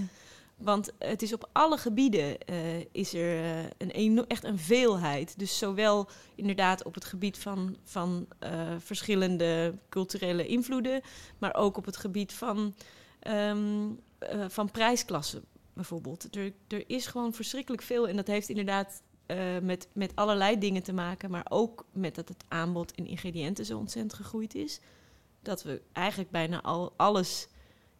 Want 0.56 0.92
het 0.98 1.22
is 1.22 1.32
op 1.32 1.48
alle 1.52 1.76
gebieden 1.76 2.38
eh, 2.38 2.56
is 2.92 3.14
er 3.14 3.44
eh, 3.44 3.94
een 3.94 4.26
echt 4.26 4.44
een 4.44 4.58
veelheid. 4.58 5.38
Dus 5.38 5.58
zowel 5.58 6.08
inderdaad 6.34 6.84
op 6.84 6.94
het 6.94 7.04
gebied 7.04 7.38
van, 7.38 7.76
van 7.84 8.26
eh, 8.38 8.50
verschillende 8.78 9.74
culturele 9.88 10.46
invloeden, 10.46 11.00
maar 11.38 11.54
ook 11.54 11.76
op 11.76 11.84
het 11.84 11.96
gebied 11.96 12.32
van, 12.32 12.74
ehm, 13.20 13.88
eh, 14.20 14.44
van 14.48 14.70
prijsklassen 14.70 15.44
bijvoorbeeld. 15.72 16.36
Er, 16.36 16.52
er 16.68 16.84
is 16.86 17.06
gewoon 17.06 17.32
verschrikkelijk 17.32 17.82
veel 17.82 18.08
en 18.08 18.16
dat 18.16 18.26
heeft 18.26 18.48
inderdaad 18.48 19.02
eh, 19.26 19.58
met, 19.62 19.88
met 19.92 20.12
allerlei 20.14 20.58
dingen 20.58 20.82
te 20.82 20.92
maken, 20.92 21.30
maar 21.30 21.46
ook 21.48 21.86
met 21.92 22.14
dat 22.14 22.28
het 22.28 22.44
aanbod 22.48 22.92
in 22.94 23.06
ingrediënten 23.06 23.64
zo 23.64 23.78
ontzettend 23.78 24.14
gegroeid 24.14 24.54
is. 24.54 24.80
Dat 25.42 25.62
we 25.62 25.80
eigenlijk 25.92 26.30
bijna 26.30 26.62
al 26.62 26.92
alles 26.96 27.48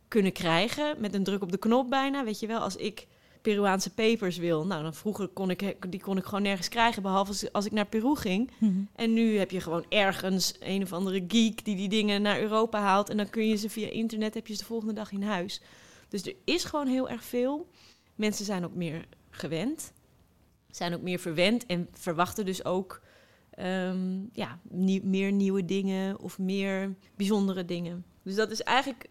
kunnen 0.08 0.32
krijgen 0.32 1.00
met 1.00 1.14
een 1.14 1.24
druk 1.24 1.42
op 1.42 1.52
de 1.52 1.58
knop 1.58 1.90
bijna. 1.90 2.24
Weet 2.24 2.40
je 2.40 2.46
wel, 2.46 2.60
als 2.60 2.76
ik 2.76 3.06
Peruaanse 3.42 3.90
pepers 3.90 4.36
wil, 4.36 4.66
nou 4.66 4.82
dan 4.82 4.94
vroeger 4.94 5.28
kon 5.28 5.50
ik 5.50 5.76
die 5.88 6.00
kon 6.00 6.16
ik 6.16 6.24
gewoon 6.24 6.42
nergens 6.42 6.68
krijgen, 6.68 7.02
behalve 7.02 7.30
als, 7.30 7.52
als 7.52 7.66
ik 7.66 7.72
naar 7.72 7.86
Peru 7.86 8.16
ging. 8.16 8.50
Mhm. 8.58 8.72
En 8.94 9.12
nu 9.12 9.38
heb 9.38 9.50
je 9.50 9.60
gewoon 9.60 9.84
ergens 9.88 10.54
een 10.60 10.82
of 10.82 10.92
andere 10.92 11.24
geek 11.28 11.64
die 11.64 11.76
die 11.76 11.88
dingen 11.88 12.22
naar 12.22 12.40
Europa 12.40 12.80
haalt 12.80 13.08
en 13.08 13.16
dan 13.16 13.30
kun 13.30 13.48
je 13.48 13.56
ze 13.56 13.70
via 13.70 13.88
internet 13.88 14.34
heb 14.34 14.46
je 14.46 14.52
ze 14.52 14.58
de 14.58 14.64
volgende 14.64 14.92
dag 14.94 15.12
in 15.12 15.22
huis. 15.22 15.60
Dus 16.10 16.22
er 16.26 16.34
is 16.44 16.64
gewoon 16.64 16.86
heel 16.86 17.08
erg 17.08 17.24
veel. 17.24 17.68
Mensen 18.14 18.44
zijn 18.44 18.64
ook 18.64 18.74
meer 18.74 19.06
gewend, 19.30 19.92
zijn 20.70 20.94
ook 20.94 21.02
meer 21.02 21.18
verwend 21.18 21.66
en 21.66 21.88
verwachten 21.92 22.44
dus 22.44 22.64
ook 22.64 23.00
ehm, 23.50 24.20
ja, 24.32 24.58
meer 25.02 25.32
nieuwe 25.32 25.64
dingen 25.64 26.18
of 26.18 26.38
meer 26.38 26.94
bijzondere 27.16 27.64
dingen. 27.64 28.04
Dus 28.22 28.34
dat 28.34 28.50
is 28.50 28.62
eigenlijk 28.62 29.08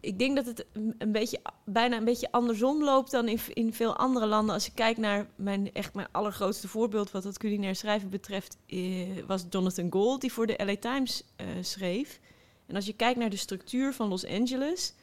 ik 0.00 0.18
denk 0.18 0.36
dat 0.36 0.46
het 0.46 0.66
een- 0.72 1.12
beetje, 1.12 1.40
bijna 1.64 1.96
een 1.96 2.04
beetje 2.04 2.32
andersom 2.32 2.84
loopt 2.84 3.10
dan 3.10 3.28
in, 3.28 3.38
in 3.48 3.72
veel 3.72 3.96
andere 3.96 4.26
landen. 4.26 4.54
Als 4.54 4.66
je 4.66 4.72
kijkt 4.74 4.98
naar 4.98 5.28
mijn, 5.36 5.72
echt 5.72 5.94
mijn 5.94 6.08
allergrootste 6.10 6.68
voorbeeld 6.68 7.10
wat 7.10 7.24
het 7.24 7.38
culinair 7.38 7.74
schrijven 7.74 8.10
betreft, 8.10 8.56
eh, 8.66 9.08
was 9.26 9.44
Jonathan 9.50 9.92
Gold, 9.92 10.20
die 10.20 10.32
voor 10.32 10.46
de 10.46 10.64
LA 10.64 10.76
Times 10.76 11.24
eh, 11.36 11.46
schreef. 11.60 12.20
En 12.66 12.74
als 12.74 12.86
je 12.86 12.92
kijkt 12.92 13.18
naar 13.18 13.30
de 13.30 13.36
structuur 13.36 13.92
van 13.94 14.08
Los 14.08 14.26
Angeles, 14.26 14.94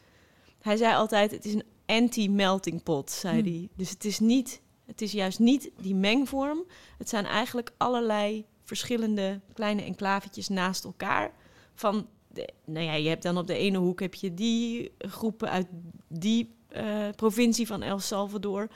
hij 0.62 0.78
zei 0.78 0.96
altijd: 0.96 1.32
het 1.32 1.46
is 1.46 1.54
een 1.54 1.64
anti-melting 1.86 2.84
pot, 2.84 3.12
zei 3.12 3.42
Hmm. 3.42 3.52
hij. 3.52 3.70
Dus 3.76 3.90
het 3.90 4.06
is 4.06 4.20
niet, 4.20 4.62
het 4.86 5.02
is 5.02 5.12
juist 5.12 5.40
niet 5.40 5.72
die 5.82 5.96
mengvorm. 5.96 6.64
Het 6.98 7.10
zijn 7.10 7.26
eigenlijk 7.26 7.72
allerlei 7.78 8.46
verschillende 8.64 9.40
kleine 9.54 9.82
enclavetjes 9.82 10.48
naast 10.48 10.84
elkaar. 10.84 11.32
Van 11.74 12.08
de, 12.28 12.50
nou 12.66 12.86
ja, 12.86 12.94
je 12.94 13.10
hebt 13.10 13.24
dan 13.24 13.38
op 13.38 13.48
de 13.48 13.56
ene 13.58 13.78
hoek 13.78 14.00
heb 14.00 14.14
je 14.14 14.34
die 14.34 14.92
groepen 14.98 15.50
uit 15.50 15.68
die 16.08 16.56
eh, 16.68 17.10
provincie 17.16 17.68
van 17.68 17.82
El 17.82 18.00
Salvador. 18.00 18.68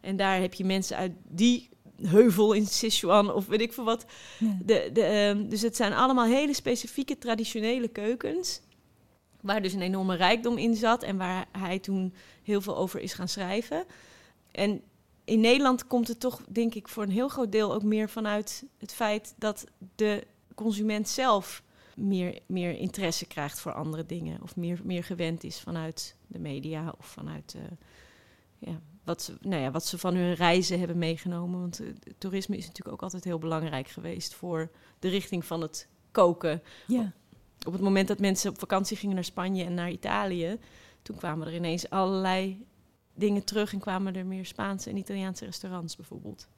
En 0.00 0.16
daar 0.16 0.40
heb 0.40 0.54
je 0.54 0.64
mensen 0.64 0.96
uit 0.96 1.12
die 1.28 1.68
heuvel 2.02 2.52
in 2.52 2.66
Sichuan 2.66 3.32
of 3.32 3.46
weet 3.46 3.60
ik 3.60 3.72
veel 3.72 3.84
wat. 3.84 4.04
Ja. 4.38 4.58
De, 4.64 4.90
de, 4.92 5.02
ehm, 5.02 5.48
dus 5.48 5.62
het 5.62 5.76
zijn 5.76 5.92
allemaal 5.92 6.24
hele 6.24 6.54
specifieke 6.54 7.18
traditionele 7.18 7.88
keukens. 7.88 8.60
Waar 9.40 9.62
dus 9.62 9.72
een 9.72 9.82
enorme 9.82 10.14
rijkdom 10.16 10.58
in 10.58 10.74
zat 10.74 11.02
en 11.02 11.16
waar 11.16 11.46
hij 11.58 11.78
toen 11.78 12.14
heel 12.42 12.60
veel 12.60 12.76
over 12.76 13.00
is 13.00 13.12
gaan 13.12 13.28
schrijven. 13.28 13.84
En 14.50 14.82
in 15.24 15.40
Nederland 15.40 15.86
komt 15.86 16.08
het 16.08 16.20
toch, 16.20 16.42
denk 16.48 16.74
ik, 16.74 16.88
voor 16.88 17.02
een 17.02 17.10
heel 17.10 17.28
groot 17.28 17.52
deel 17.52 17.74
ook 17.74 17.82
meer 17.82 18.08
vanuit 18.08 18.64
het 18.78 18.92
feit 18.92 19.34
dat 19.38 19.66
de 19.94 20.26
consument 20.54 21.08
zelf 21.08 21.62
meer, 21.96 22.38
meer 22.46 22.78
interesse 22.78 23.26
krijgt 23.26 23.60
voor 23.60 23.72
andere 23.72 24.06
dingen. 24.06 24.42
Of 24.42 24.56
meer, 24.56 24.80
meer 24.84 25.04
gewend 25.04 25.44
is 25.44 25.60
vanuit 25.60 26.16
de 26.26 26.38
media 26.38 26.94
of 26.98 27.06
vanuit 27.06 27.54
eh, 27.56 27.62
ja, 28.58 28.80
wat, 29.04 29.22
ze, 29.22 29.36
nou 29.40 29.62
ja, 29.62 29.70
wat 29.70 29.86
ze 29.86 29.98
van 29.98 30.14
hun 30.14 30.34
reizen 30.34 30.78
hebben 30.78 30.98
meegenomen. 30.98 31.60
Want 31.60 31.80
eh, 31.80 31.86
toerisme 32.18 32.56
is 32.56 32.66
natuurlijk 32.66 32.94
ook 32.94 33.02
altijd 33.02 33.24
heel 33.24 33.38
belangrijk 33.38 33.88
geweest 33.88 34.34
voor 34.34 34.70
de 34.98 35.08
richting 35.08 35.44
van 35.44 35.60
het 35.60 35.88
koken. 36.10 36.62
Ja. 36.86 37.12
Op 37.66 37.72
het 37.72 37.82
moment 37.82 38.08
dat 38.08 38.18
mensen 38.18 38.50
op 38.50 38.58
vakantie 38.58 38.96
gingen 38.96 39.14
naar 39.14 39.24
Spanje 39.24 39.64
en 39.64 39.74
naar 39.74 39.90
Italië, 39.90 40.58
toen 41.02 41.16
kwamen 41.16 41.46
er 41.46 41.54
ineens 41.54 41.90
allerlei 41.90 42.64
dingen 43.14 43.44
terug 43.44 43.72
en 43.72 43.78
kwamen 43.78 44.16
er 44.16 44.26
meer 44.26 44.46
Spaanse 44.46 44.90
en 44.90 44.96
Italiaanse 44.96 45.44
restaurants 45.44 45.96
bijvoorbeeld. 45.96 46.48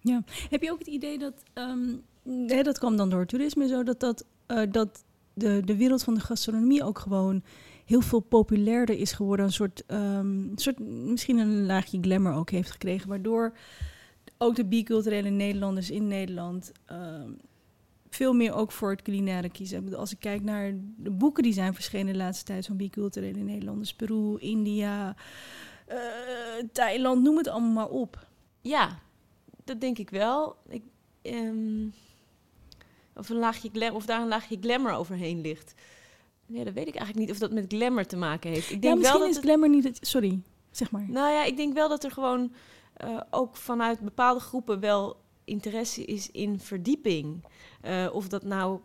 Heb 0.51 0.63
je 0.63 0.71
ook 0.71 0.79
het 0.79 0.89
idee 0.89 1.19
dat, 1.19 1.43
ehm, 1.53 2.63
dat 2.63 2.79
kwam 2.79 2.97
dan 2.97 3.11
door 3.11 3.27
toerisme 3.27 3.69
zo, 3.69 3.83
dat, 3.83 4.01
dat, 4.01 4.25
eh, 4.47 4.63
dat 4.71 5.05
de, 5.35 5.63
de 5.65 5.77
wereld 5.77 6.03
van 6.03 6.15
de 6.15 6.21
gastronomie 6.21 6.85
ook 6.85 6.99
gewoon 6.99 7.43
heel 7.85 8.01
veel 8.01 8.21
populairder 8.21 8.99
is 8.99 9.13
geworden. 9.13 9.47
Een 9.47 9.53
soort, 9.53 9.83
ehm, 9.87 10.47
soort 10.55 10.79
misschien 10.79 11.39
een 11.39 11.67
laagje 11.67 11.99
glamour 12.01 12.35
ook 12.35 12.51
heeft 12.51 12.71
gekregen, 12.71 13.09
waardoor 13.09 13.57
ook 14.39 14.57
de 14.57 14.65
biculturele 14.65 15.29
Nederlanders 15.29 15.91
in 15.91 16.09
Nederland 16.09 16.73
ehm, 16.87 17.31
veel 18.15 18.33
meer 18.33 18.55
ook 18.55 18.73
voor 18.73 18.91
het 18.91 19.03
culinaire 19.03 19.49
kiezen. 19.51 19.95
Als 19.95 20.13
ik 20.13 20.21
kijk 20.21 20.43
naar 20.43 20.73
de 20.97 21.11
boeken 21.11 21.43
die 21.43 21.53
zijn 21.53 21.75
verschenen 21.75 22.13
de 22.13 22.19
laatste 22.19 22.45
tijd 22.45 22.67
van 22.67 22.77
biculturele 22.77 23.43
Nederlanders, 23.43 23.95
Peru, 23.95 24.39
India, 24.39 25.17
eh, 25.87 25.99
Thailand, 26.73 27.23
noem 27.23 27.37
het 27.37 27.49
allemaal 27.49 27.73
maar 27.73 27.89
op. 27.89 28.27
Ja, 28.61 28.99
dat 29.65 29.81
denk 29.81 29.99
ik 29.99 30.11
wel. 30.11 30.57
Ik, 30.69 30.83
ehm, 31.23 31.87
of, 33.15 33.29
een 33.29 33.37
laagje 33.37 33.71
glam, 33.73 33.95
of 33.95 34.07
daar 34.07 34.21
een 34.21 34.29
laagje 34.29 34.59
glamour 34.61 34.95
overheen 34.95 35.41
ligt. 35.41 35.75
Nee, 36.47 36.65
dat 36.65 36.75
weet 36.75 36.89
ik 36.89 36.95
eigenlijk 36.95 37.27
niet 37.27 37.31
of 37.31 37.39
dat 37.39 37.53
met 37.53 37.73
glamour 37.73 38.07
te 38.07 38.17
maken 38.17 38.51
heeft. 38.51 38.71
Ik 38.71 38.75
Ja, 38.75 38.81
denk 38.81 38.95
misschien 38.99 39.19
wel 39.19 39.29
dat 39.29 39.37
is 39.37 39.43
het, 39.43 39.45
glamour 39.45 39.71
niet 39.71 39.85
het... 39.85 39.99
Sorry, 40.01 40.41
zeg 40.71 40.91
maar. 40.91 41.05
Nou 41.09 41.33
ja, 41.33 41.45
ik 41.45 41.57
denk 41.57 41.75
wel 41.75 41.89
dat 41.89 42.05
er 42.05 42.11
gewoon 42.11 42.53
eh, 42.93 43.21
ook 43.31 43.57
vanuit 43.57 44.01
bepaalde 44.01 44.41
groepen 44.41 44.81
wel 44.81 45.22
interesse 45.45 46.05
is 46.05 46.31
in 46.31 46.61
verdieping. 46.61 47.45
Eh, 47.81 48.07
of 48.13 48.29
dat 48.29 48.45
nou, 48.45 48.81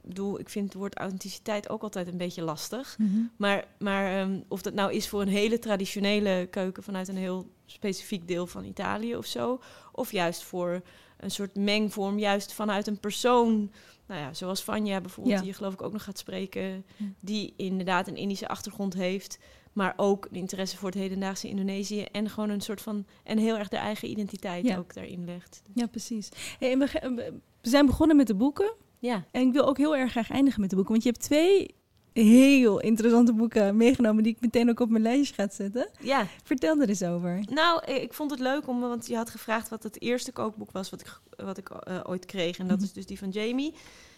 ik 0.00 0.14
bedoel, 0.14 0.38
ik 0.40 0.48
vind 0.48 0.64
het 0.64 0.74
woord 0.74 0.96
authenticiteit 0.96 1.68
ook 1.68 1.82
altijd 1.82 2.06
een 2.08 2.16
beetje 2.16 2.42
lastig. 2.42 2.96
Maar, 3.36 3.64
maar 3.78 4.20
ehm, 4.20 4.40
of 4.48 4.62
dat 4.62 4.74
nou 4.74 4.92
is 4.92 5.08
voor 5.08 5.20
een 5.22 5.28
hele 5.28 5.58
traditionele 5.58 6.46
keuken 6.50 6.82
vanuit 6.82 7.08
een 7.08 7.16
heel 7.16 7.46
specifiek 7.66 8.28
deel 8.28 8.46
van 8.46 8.64
Italië 8.64 9.16
of 9.16 9.26
zo. 9.26 9.60
Of 9.92 10.12
juist 10.12 10.42
voor 10.42 10.82
een 11.16 11.30
soort 11.30 11.56
mengvorm, 11.56 12.18
juist 12.18 12.52
vanuit 12.52 12.86
een 12.86 13.00
persoon 13.00 13.70
nou 14.06 14.20
ja, 14.20 14.34
zoals 14.34 14.62
Vanja 14.62 15.00
bijvoorbeeld, 15.00 15.34
Ja. 15.34 15.40
die 15.40 15.50
je 15.50 15.56
geloof 15.56 15.72
ik 15.72 15.82
ook 15.82 15.92
nog 15.92 16.04
gaat 16.04 16.18
spreken, 16.18 16.84
die 17.20 17.54
inderdaad 17.56 18.08
een 18.08 18.16
Indische 18.16 18.48
achtergrond 18.48 18.94
heeft, 18.94 19.38
maar 19.78 19.94
ook 19.96 20.24
een 20.30 20.36
interesse 20.36 20.76
voor 20.76 20.88
het 20.88 20.98
hedendaagse 20.98 21.48
Indonesië 21.48 22.02
en 22.02 22.30
gewoon 22.30 22.50
een 22.50 22.60
soort 22.60 22.80
van, 22.80 23.06
en 23.24 23.38
heel 23.38 23.58
erg 23.58 23.68
de 23.68 23.76
eigen 23.76 24.10
identiteit 24.10 24.66
Ja. 24.66 24.76
ook 24.78 24.94
daarin 24.94 25.24
legt. 25.24 25.62
Ja, 25.74 25.86
precies. 25.86 26.28
Hey, 26.58 26.78
we 26.78 27.32
zijn 27.60 27.86
begonnen 27.86 28.16
met 28.16 28.26
de 28.26 28.34
boeken. 28.34 28.72
Ja, 28.98 29.24
En 29.30 29.46
ik 29.46 29.52
wil 29.52 29.66
ook 29.66 29.76
heel 29.78 29.96
erg 29.96 30.10
graag 30.10 30.30
eindigen 30.30 30.60
met 30.60 30.70
de 30.70 30.76
boeken. 30.76 30.92
Want 30.94 31.04
je 31.04 31.10
hebt 31.12 31.22
twee 31.24 31.74
heel 32.12 32.80
interessante 32.80 33.32
boeken 33.32 33.76
meegenomen... 33.76 34.22
die 34.22 34.32
ik 34.32 34.40
meteen 34.40 34.68
ook 34.70 34.80
op 34.80 34.88
mijn 34.90 35.02
lijstje 35.02 35.34
ga 35.34 35.48
zetten. 35.50 35.90
ja. 36.00 36.26
Vertel 36.44 36.80
er 36.80 36.88
eens 36.88 37.02
over. 37.02 37.40
Nou, 37.50 37.84
eh, 37.84 38.02
ik 38.02 38.12
vond 38.12 38.30
het 38.30 38.40
leuk 38.40 38.68
om, 38.68 38.80
want 38.80 39.06
je 39.06 39.16
had 39.16 39.30
gevraagd 39.30 39.68
wat 39.68 39.82
het 39.82 40.00
eerste 40.02 40.32
kookboek 40.32 40.70
was 40.72 40.90
wat 40.90 41.00
ik, 41.00 41.20
wat 41.36 41.58
ik 41.58 41.70
eh, 41.70 42.00
ooit 42.06 42.24
kreeg. 42.26 42.58
En 42.58 42.66
dat 42.68 42.76
Mhm. 42.76 42.84
is 42.86 42.92
dus 42.92 43.06
die 43.06 43.18
van 43.18 43.30
Jamie. 43.30 43.72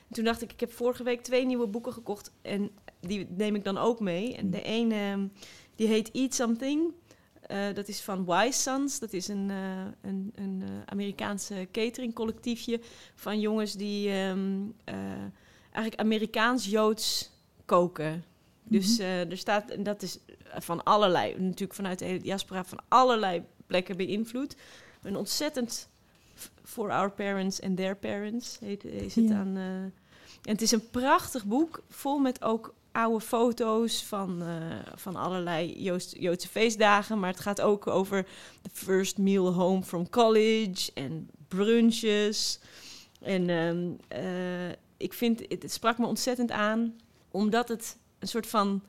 En 0.08 0.14
toen 0.16 0.24
dacht 0.24 0.42
ik, 0.42 0.52
ik 0.52 0.60
heb 0.60 0.72
vorige 0.72 1.02
week 1.02 1.22
twee 1.22 1.46
nieuwe 1.46 1.66
boeken 1.66 1.92
gekocht 1.92 2.32
en 2.42 2.70
die 3.00 3.26
neem 3.36 3.54
ik 3.54 3.64
dan 3.64 3.78
ook 3.78 4.00
mee. 4.00 4.36
En 4.36 4.50
de 4.50 4.62
ene, 4.62 4.94
ehm, 4.94 5.26
die 5.74 5.86
heet 5.86 6.10
Eat 6.10 6.34
Something. 6.34 6.92
Eh, 7.40 7.74
dat 7.74 7.88
is 7.88 8.00
van 8.00 8.24
Wise 8.26 8.60
Sons. 8.60 8.98
Dat 8.98 9.12
is 9.12 9.28
een, 9.28 9.50
eh, 9.50 9.84
een, 10.10 10.32
een 10.34 10.62
eh, 10.62 10.68
Amerikaanse 10.86 11.68
cateringcollectiefje 11.72 12.80
van 13.14 13.40
jongens 13.40 13.72
die 13.74 14.10
ehm, 14.10 14.60
eh, 14.84 14.94
eigenlijk 15.72 15.96
Amerikaans-Joods 16.00 17.30
koken. 17.64 18.24
Dus 18.64 18.98
Mhm. 18.98 19.02
er 19.08 19.36
staat, 19.36 19.70
en 19.70 19.82
dat 19.82 20.02
is 20.02 20.18
van 20.58 20.82
allerlei, 20.84 21.34
natuurlijk 21.38 21.74
vanuit 21.74 21.98
de 21.98 22.04
hele 22.04 22.18
diaspora, 22.18 22.64
van 22.64 22.78
allerlei 22.88 23.42
plekken 23.66 23.96
beïnvloed. 23.96 24.56
Een 25.02 25.16
ontzettend 25.16 25.88
for 26.64 26.90
our 26.90 27.10
parents 27.10 27.60
and 27.62 27.76
their 27.76 27.96
parents 27.96 28.58
heet, 28.58 28.84
is 28.84 29.14
het 29.14 29.28
Ja. 29.28 29.34
aan. 29.34 29.56
en 29.56 29.92
het 30.52 30.62
is 30.62 30.70
een 30.70 30.90
prachtig 30.90 31.44
boek, 31.44 31.82
vol 31.88 32.18
met 32.18 32.42
ook 32.44 32.74
oude 32.92 33.24
foto's 33.24 34.05
van, 34.05 34.42
eh, 34.42 34.48
van 34.94 35.16
allerlei 35.16 35.83
Joost, 35.83 36.16
Joodse 36.18 36.48
feestdagen. 36.48 37.18
Maar 37.18 37.31
het 37.31 37.40
gaat 37.40 37.61
ook 37.61 37.87
over 37.87 38.26
the 38.62 38.70
first 38.72 39.18
meal 39.18 39.53
home 39.53 39.83
from 39.83 40.11
college 40.11 40.90
en 40.94 41.31
brunches. 41.48 42.61
En 43.20 43.48
ehm, 43.50 43.90
eh, 44.09 44.68
ik 44.96 45.12
vind, 45.12 45.40
het, 45.48 45.62
het 45.62 45.72
sprak 45.72 45.98
me 45.98 46.07
ontzettend 46.07 46.50
aan, 46.50 46.94
omdat 47.31 47.68
het 47.68 47.96
een 48.18 48.29
soort 48.29 48.46
van 48.46 48.83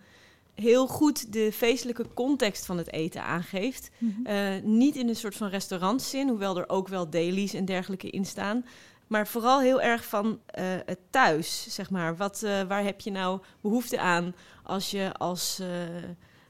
heel 0.56 0.88
goed 0.88 1.34
de 1.34 1.52
feestelijke 1.52 2.06
context 2.14 2.66
van 2.66 2.78
het 2.78 2.92
eten 2.92 3.24
aangeeft. 3.24 3.90
Mhm. 3.98 4.26
Eh, 4.26 4.64
niet 4.64 4.96
in 4.96 5.10
een 5.10 5.16
soort 5.16 5.36
van 5.36 5.50
restaurantzin, 5.50 6.30
hoewel 6.30 6.58
er 6.58 6.70
ook 6.70 6.88
wel 6.88 7.10
dailies 7.10 7.54
en 7.54 7.66
dergelijke 7.66 8.10
in 8.10 8.26
staan. 8.26 8.66
Maar 9.12 9.28
vooral 9.28 9.62
heel 9.62 9.82
erg 9.82 10.06
van 10.06 10.40
eh, 10.46 10.64
het 10.86 11.00
thuis, 11.10 11.66
zeg 11.70 11.90
maar. 11.90 12.16
Wat, 12.16 12.44
eh, 12.44 12.62
waar 12.62 12.84
heb 12.84 13.02
je 13.02 13.12
nou 13.12 13.40
behoefte 13.62 14.00
aan 14.00 14.36
als 14.64 14.92
je 14.92 15.14
als 15.14 15.60
eh, 15.60 15.68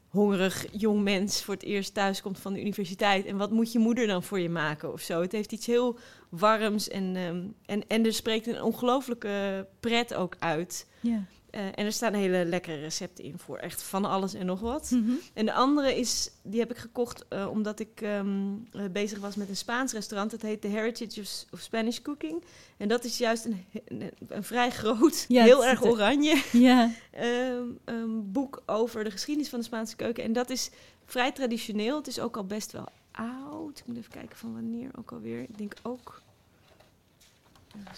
hongerig 0.08 0.66
jong 0.72 1.02
mens 1.02 1.44
voor 1.44 1.54
het 1.54 1.64
eerst 1.64 1.94
thuis 1.94 2.22
komt 2.22 2.40
van 2.40 2.54
de 2.54 2.62
universiteit? 2.62 3.26
En 3.26 3.38
wat 3.38 3.52
moet 3.52 3.72
je 3.72 3.80
moeder 3.80 4.08
dan 4.08 4.24
voor 4.24 4.40
je 4.40 4.50
maken 4.50 4.94
of 4.94 5.02
zo? 5.02 5.22
Het 5.22 5.32
heeft 5.32 5.52
iets 5.52 5.66
heel 5.66 5.98
warms 6.30 6.88
en, 6.88 7.16
ehm, 7.16 7.44
en, 7.66 7.88
en 7.88 8.06
er 8.06 8.14
spreekt 8.14 8.48
een 8.48 8.62
ongelooflijke 8.62 9.68
pret 9.80 10.14
ook 10.14 10.36
uit. 10.40 10.88
Ja. 11.00 11.24
Eh, 11.52 11.66
en 11.66 11.74
er 11.86 11.92
staan 11.92 12.14
hele 12.14 12.46
lekkere 12.46 12.80
recepten 12.80 13.24
in 13.24 13.38
voor 13.38 13.58
echt 13.58 13.84
van 13.84 14.06
alles 14.06 14.34
en 14.34 14.46
nog 14.46 14.60
wat. 14.60 14.92
Mhm. 14.92 15.12
En 15.34 15.46
de 15.46 15.54
andere 15.54 15.96
is, 16.00 16.32
die 16.44 16.60
heb 16.60 16.72
ik 16.72 16.78
gekocht 16.78 17.26
eh, 17.28 17.48
omdat 17.50 17.80
ik 17.80 18.02
ehm, 18.02 18.54
eh, 18.72 18.84
bezig 18.92 19.20
was 19.20 19.36
met 19.36 19.50
een 19.50 19.56
Spaans 19.58 19.94
restaurant. 19.94 20.32
Dat 20.32 20.42
heet 20.42 20.62
The 20.62 20.68
Heritage 20.68 21.22
of, 21.22 21.46
of 21.52 21.60
Spanish 21.60 22.00
Cooking. 22.02 22.44
En 22.78 22.88
dat 22.88 23.04
is 23.04 23.18
juist 23.18 23.46
een, 23.46 23.66
een, 23.86 24.12
een 24.28 24.44
vrij 24.44 24.70
groot, 24.72 25.26
Ja, 25.28 25.44
heel 25.44 25.60
het 25.62 25.70
erg 25.70 25.82
er- 25.84 25.90
oranje 25.90 26.44
Ja. 26.70 26.92
ehm, 27.12 27.64
een 27.86 28.32
boek 28.32 28.62
over 28.66 29.04
de 29.04 29.12
geschiedenis 29.12 29.50
van 29.50 29.60
de 29.60 29.66
Spaanse 29.66 29.96
keuken. 29.96 30.24
En 30.24 30.34
dat 30.34 30.50
is 30.50 30.70
vrij 31.06 31.32
traditioneel. 31.32 31.98
Het 31.98 32.08
is 32.08 32.20
ook 32.20 32.38
al 32.38 32.46
best 32.46 32.72
wel 32.72 32.88
oud. 33.12 33.80
Ik 33.80 33.86
moet 33.88 33.98
even 33.98 34.12
kijken 34.12 34.38
van 34.38 34.54
wanneer 34.54 34.90
ook 34.98 35.12
alweer. 35.12 35.42
Ik 35.42 35.58
denk 35.58 35.74
ook 35.82 36.22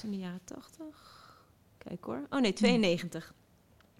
in 0.03 0.11
de 0.11 0.17
jaren 0.17 0.41
tachtig. 0.43 1.11
Kijk 1.77 2.03
hoor. 2.03 2.21
Oh 2.29 2.39
nee, 2.41 2.53
92. 2.53 3.33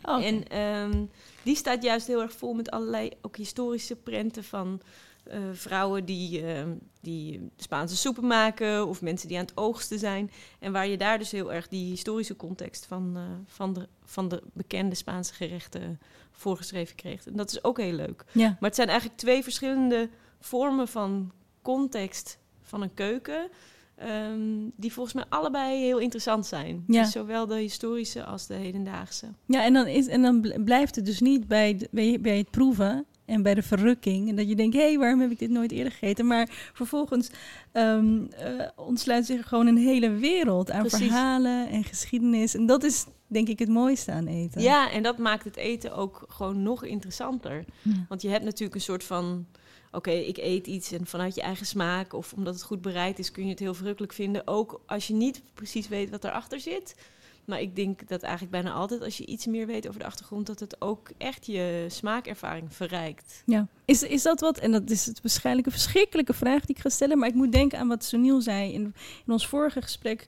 Oh. 0.04 0.26
En 0.26 0.48
ehm, 0.48 1.06
die 1.44 1.56
staat 1.56 1.84
juist 1.84 2.08
heel 2.08 2.22
erg 2.22 2.32
vol 2.34 2.54
met 2.54 2.72
allerlei 2.72 3.12
ook 3.22 3.38
historische 3.38 3.96
prenten 3.96 4.44
van 4.44 4.82
eh, 5.24 5.39
vrouwen 5.54 6.06
die, 6.06 6.46
ehm, 6.46 6.74
die 7.02 7.50
Spaanse 7.58 7.96
soepen 7.96 8.28
maken 8.28 8.88
of 8.88 9.02
mensen 9.02 9.28
die 9.28 9.38
aan 9.38 9.46
het 9.46 9.58
oogsten 9.58 10.00
zijn. 10.00 10.32
En 10.60 10.72
waar 10.72 10.88
je 10.88 10.98
daar 10.98 11.18
dus 11.18 11.32
heel 11.32 11.54
erg 11.54 11.68
die 11.68 11.89
historische 11.89 12.36
context 12.36 12.86
van, 12.86 13.13
eh, 13.16 13.22
van, 13.46 13.74
de, 13.74 13.88
van 14.04 14.28
de 14.28 14.42
bekende 14.54 14.96
Spaanse 14.96 15.34
gerechten 15.34 16.00
voorgeschreven 16.32 16.96
kreeg. 16.96 17.26
En 17.26 17.36
dat 17.36 17.52
is 17.52 17.63
ook 17.63 17.78
heel 17.78 17.94
leuk. 17.94 18.26
ja. 18.32 18.48
Maar 18.48 18.70
het 18.70 18.76
zijn 18.76 18.89
eigenlijk 18.89 19.20
twee 19.20 19.44
verschillende 19.44 20.10
vormen 20.39 20.88
van 20.88 21.32
context 21.62 22.38
van 22.62 22.82
een 22.82 22.94
keuken. 22.94 23.50
Ehm, 23.95 24.39
die 24.75 24.93
volgens 24.93 25.15
mij 25.15 25.23
allebei 25.29 25.79
heel 25.82 25.97
interessant 25.99 26.45
zijn. 26.45 26.84
Ja. 26.88 27.01
Dus 27.01 27.12
zowel 27.12 27.47
de 27.47 27.56
historische 27.60 28.23
als 28.23 28.47
de 28.47 28.53
hedendaagse. 28.53 29.25
ja, 29.45 29.63
en 29.63 29.73
dan, 29.73 29.88
is, 29.88 30.08
en 30.08 30.21
dan 30.21 30.41
bl- 30.41 30.62
blijft 30.63 30.95
het 30.95 31.06
dus 31.06 31.19
niet 31.19 31.47
bij, 31.47 31.77
de- 31.77 31.88
bij, 31.91 32.17
bij 32.21 32.38
het 32.38 32.49
proeven 32.51 33.06
en 33.25 33.41
bij 33.43 33.53
de 33.53 33.63
verrukking. 33.63 34.29
En 34.29 34.36
dat 34.36 34.47
je 34.49 34.56
denkt, 34.56 34.75
hé, 34.75 34.82
hey, 34.82 34.97
waarom 34.97 35.19
heb 35.19 35.32
ik 35.32 35.39
dit 35.39 35.49
nooit 35.49 35.71
eerder 35.71 35.91
gegeten? 35.91 36.27
Maar 36.27 36.47
vervolgens 36.73 37.29
eh, 37.71 37.99
ontsluit 38.75 39.25
zich 39.25 39.47
gewoon 39.47 39.67
een 39.67 39.77
hele 39.77 40.10
wereld 40.10 40.71
aan 40.71 40.79
Precies. 40.88 41.08
verhalen 41.08 41.69
en 41.69 41.84
geschiedenis. 41.84 42.56
En 42.56 42.65
dat 42.65 42.84
is 42.84 43.06
denk 43.27 43.47
ik 43.47 43.60
het 43.60 43.69
mooiste 43.69 44.12
aan 44.12 44.27
eten. 44.27 44.62
Ja, 44.62 44.91
en 44.91 45.03
dat 45.03 45.17
maakt 45.17 45.43
het 45.43 45.56
eten 45.56 45.95
ook 45.95 46.25
gewoon 46.27 46.63
nog 46.63 46.84
interessanter. 46.84 47.65
Ja. 47.82 48.06
Want 48.10 48.21
je 48.21 48.29
hebt 48.29 48.43
natuurlijk 48.43 48.75
een 48.75 48.82
soort 48.82 49.03
van... 49.03 49.45
Oké, 49.95 50.12
ik 50.12 50.38
eet 50.38 50.67
iets 50.67 50.91
en 50.91 51.06
vanuit 51.06 51.36
je 51.36 51.41
eigen 51.41 51.65
smaak... 51.65 52.13
of 52.13 52.34
omdat 52.34 52.53
het 52.53 52.63
goed 52.63 52.82
bereid 52.82 53.19
is, 53.19 53.32
kun 53.32 53.43
je 53.43 53.49
het 53.49 53.60
heel 53.60 53.73
verrukkelijk 53.73 54.13
vinden. 54.13 54.47
Ook 54.47 54.82
als 54.86 55.08
je 55.08 55.13
niet 55.13 55.41
precies 55.53 55.88
weet 55.88 56.10
wat 56.10 56.23
erachter 56.23 56.60
zit. 56.60 56.95
Maar 57.45 57.62
ik 57.62 57.75
denk 57.75 58.08
dat 58.08 58.21
eigenlijk 58.21 58.51
bijna 58.51 58.71
altijd... 58.71 59.01
als 59.01 59.17
je 59.17 59.25
iets 59.25 59.45
meer 59.45 59.67
weet 59.67 59.88
over 59.88 59.99
de 59.99 60.06
achtergrond... 60.06 60.47
dat 60.47 60.60
het 60.60 60.82
ook 60.82 61.12
echt 61.17 61.45
je 61.45 61.86
smaakervaring 61.89 62.73
verrijkt. 62.73 63.43
Ja. 63.45 63.67
Is, 63.86 64.03
is 64.03 64.21
dat 64.21 64.39
wat, 64.39 64.58
en 64.58 64.71
dat 64.71 64.89
is 64.89 65.06
het 65.06 65.21
waarschijnlijk 65.21 65.65
een 65.65 65.73
verschrikkelijke 65.73 66.34
vraag 66.34 66.65
die 66.65 66.75
ik 66.75 66.82
ga 66.82 66.89
stellen, 66.89 67.17
maar 67.17 67.29
ik 67.29 67.36
moet 67.36 67.51
denken 67.51 67.79
aan 67.79 67.88
wat 67.88 68.03
Sunil 68.03 68.41
zei 68.41 68.73
in, 68.73 68.93
in 69.25 69.34
ons 69.34 69.47
vorige 69.47 69.82
gesprek. 69.82 70.27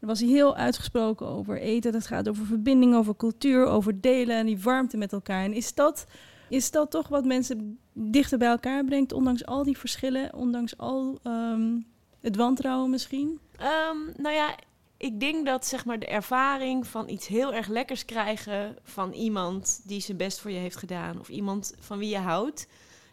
Er 0.00 0.06
was 0.06 0.20
hij 0.20 0.28
heel 0.28 0.56
uitgesproken 0.56 1.26
over 1.26 1.60
eten. 1.60 1.92
Dat 1.92 2.06
gaat 2.06 2.28
over 2.28 2.46
verbinding, 2.46 2.94
over 2.94 3.16
cultuur, 3.16 3.66
over 3.66 4.00
delen 4.00 4.36
en 4.36 4.46
die 4.46 4.58
warmte 4.58 4.96
met 4.96 5.12
elkaar. 5.12 5.44
En 5.44 5.52
is 5.52 5.74
dat, 5.74 6.06
is 6.48 6.70
dat 6.70 6.90
toch 6.90 7.08
wat 7.08 7.24
mensen 7.24 7.78
dichter 7.92 8.38
bij 8.38 8.48
elkaar 8.48 8.84
brengt, 8.84 9.12
ondanks 9.12 9.46
al 9.46 9.64
die 9.64 9.78
verschillen, 9.78 10.34
ondanks 10.34 10.78
al 10.78 11.18
ehm, 11.22 11.78
het 12.20 12.36
wantrouwen 12.36 12.90
misschien? 12.90 13.38
Ehm, 13.56 13.96
nou 14.16 14.34
ja, 14.34 14.54
ik 14.96 15.20
denk 15.20 15.46
dat 15.46 15.66
zeg 15.66 15.84
maar 15.84 15.98
de 15.98 16.06
ervaring 16.06 16.86
van 16.86 17.08
iets 17.08 17.26
heel 17.26 17.54
erg 17.54 17.68
lekkers 17.68 18.04
krijgen 18.04 18.76
van 18.82 19.12
iemand 19.12 19.80
die 19.84 20.00
zijn 20.00 20.16
best 20.16 20.40
voor 20.40 20.50
je 20.50 20.58
heeft 20.58 20.76
gedaan 20.76 21.20
of 21.20 21.28
iemand 21.28 21.74
van 21.78 21.98
wie 21.98 22.08
je 22.08 22.18
houdt, 22.18 22.66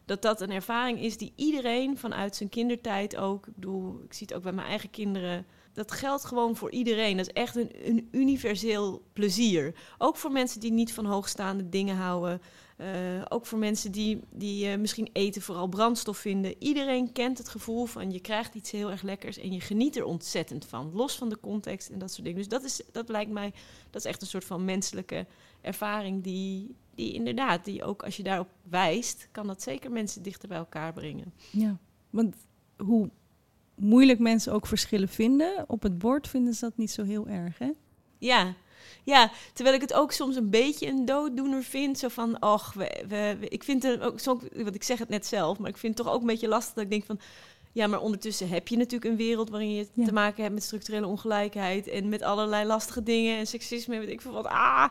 dat 0.05 0.21
dat 0.21 0.41
een 0.41 0.51
ervaring 0.51 0.99
is 0.99 1.17
die 1.17 1.33
iedereen 1.35 1.97
vanuit 1.97 2.35
zijn 2.35 2.49
kindertijd 2.49 3.15
ook, 3.15 3.47
ik 3.47 3.55
bedoel, 3.55 4.01
ik 4.05 4.13
zie 4.13 4.27
het 4.27 4.35
ook 4.35 4.43
bij 4.43 4.51
mijn 4.51 4.67
eigen 4.67 4.89
kinderen, 4.89 5.45
dat 5.73 5.91
geldt 5.91 6.25
gewoon 6.25 6.55
voor 6.55 6.71
iedereen. 6.71 7.17
Dat 7.17 7.27
is 7.27 7.33
echt 7.33 7.55
een, 7.55 7.71
een 7.83 8.07
universeel 8.11 9.01
plezier. 9.13 9.75
Ook 9.97 10.17
voor 10.17 10.31
mensen 10.31 10.59
die 10.59 10.71
niet 10.71 10.93
van 10.93 11.05
hoogstaande 11.05 11.69
dingen 11.69 11.95
houden. 11.95 12.41
Eh, 12.77 12.87
ook 13.29 13.45
voor 13.45 13.59
mensen 13.59 13.91
die, 13.91 14.19
die 14.31 14.67
eh, 14.67 14.79
misschien 14.79 15.09
eten 15.13 15.41
vooral 15.41 15.67
brandstof 15.67 16.17
vinden. 16.17 16.55
Iedereen 16.59 17.11
kent 17.11 17.37
het 17.37 17.49
gevoel 17.49 17.85
van 17.85 18.11
je 18.11 18.19
krijgt 18.19 18.55
iets 18.55 18.71
heel 18.71 18.91
erg 18.91 19.01
lekkers 19.01 19.37
en 19.37 19.51
je 19.51 19.59
geniet 19.59 19.95
er 19.95 20.03
ontzettend 20.03 20.65
van. 20.65 20.91
Los 20.93 21.15
van 21.15 21.29
de 21.29 21.39
context 21.39 21.89
en 21.89 21.99
dat 21.99 22.11
soort 22.11 22.23
dingen. 22.23 22.39
Dus 22.39 22.47
dat, 22.47 22.63
is, 22.63 22.81
dat 22.91 23.09
lijkt 23.09 23.31
mij, 23.31 23.53
dat 23.89 24.05
is 24.05 24.09
echt 24.09 24.21
een 24.21 24.27
soort 24.27 24.45
van 24.45 24.65
menselijke 24.65 25.25
ervaring 25.61 26.23
die, 26.23 26.75
die 26.95 27.13
inderdaad, 27.13 27.65
die 27.65 27.83
ook 27.83 28.03
als 28.03 28.17
je 28.17 28.23
daarop 28.23 28.49
wijst, 28.69 29.27
kan 29.31 29.47
dat 29.47 29.61
zeker 29.61 29.91
mensen 29.91 30.23
dichter 30.23 30.47
bij 30.47 30.57
elkaar 30.57 30.93
brengen. 30.93 31.33
Ja, 31.51 31.77
want 32.09 32.35
hoe 32.77 33.09
moeilijk 33.75 34.19
mensen 34.19 34.53
ook 34.53 34.67
verschillen 34.67 35.09
vinden, 35.09 35.65
op 35.67 35.83
het 35.83 35.97
bord 35.97 36.27
vinden 36.27 36.53
ze 36.53 36.65
dat 36.65 36.77
niet 36.77 36.91
zo 36.91 37.03
heel 37.03 37.27
erg, 37.27 37.57
hè? 37.57 37.71
Ja. 38.17 38.55
Ja, 39.03 39.31
terwijl 39.53 39.75
ik 39.75 39.81
het 39.81 39.93
ook 39.93 40.11
soms 40.11 40.35
een 40.35 40.49
beetje 40.49 40.87
een 40.87 41.05
dooddoener 41.05 41.63
vind. 41.63 41.99
Zo 41.99 42.07
van, 42.07 42.41
och, 42.43 42.73
we, 42.73 43.03
we, 43.07 43.37
we- 43.39 43.47
ik 43.47 43.63
vind 43.63 43.83
het 43.83 44.01
ook, 44.01 44.19
soms, 44.19 44.43
want 44.55 44.75
ik 44.75 44.83
zeg 44.83 44.99
het 44.99 45.09
net 45.09 45.25
zelf, 45.25 45.57
maar 45.59 45.69
ik 45.69 45.77
vind 45.77 45.97
het 45.97 46.05
toch 46.05 46.15
ook 46.15 46.21
een 46.21 46.27
beetje 46.27 46.47
lastig 46.47 46.73
dat 46.73 46.83
ik 46.83 46.89
denk 46.89 47.05
van, 47.05 47.19
ja, 47.71 47.87
maar 47.87 48.01
ondertussen 48.01 48.49
heb 48.49 48.67
je 48.67 48.77
natuurlijk 48.77 49.11
een 49.11 49.17
wereld 49.17 49.49
waarin 49.49 49.73
je 49.73 49.87
Ja. 49.93 50.05
te 50.05 50.13
maken 50.13 50.41
hebt 50.41 50.53
met 50.55 50.63
structurele 50.63 51.07
ongelijkheid 51.07 51.87
en 51.87 52.09
met 52.09 52.21
allerlei 52.21 52.65
lastige 52.65 53.03
dingen 53.03 53.37
en 53.37 53.47
seksisme 53.47 53.93
en 53.95 54.01
weet 54.01 54.09
ik 54.09 54.21
veel 54.21 54.31
wat. 54.31 54.45
Ah! 54.45 54.89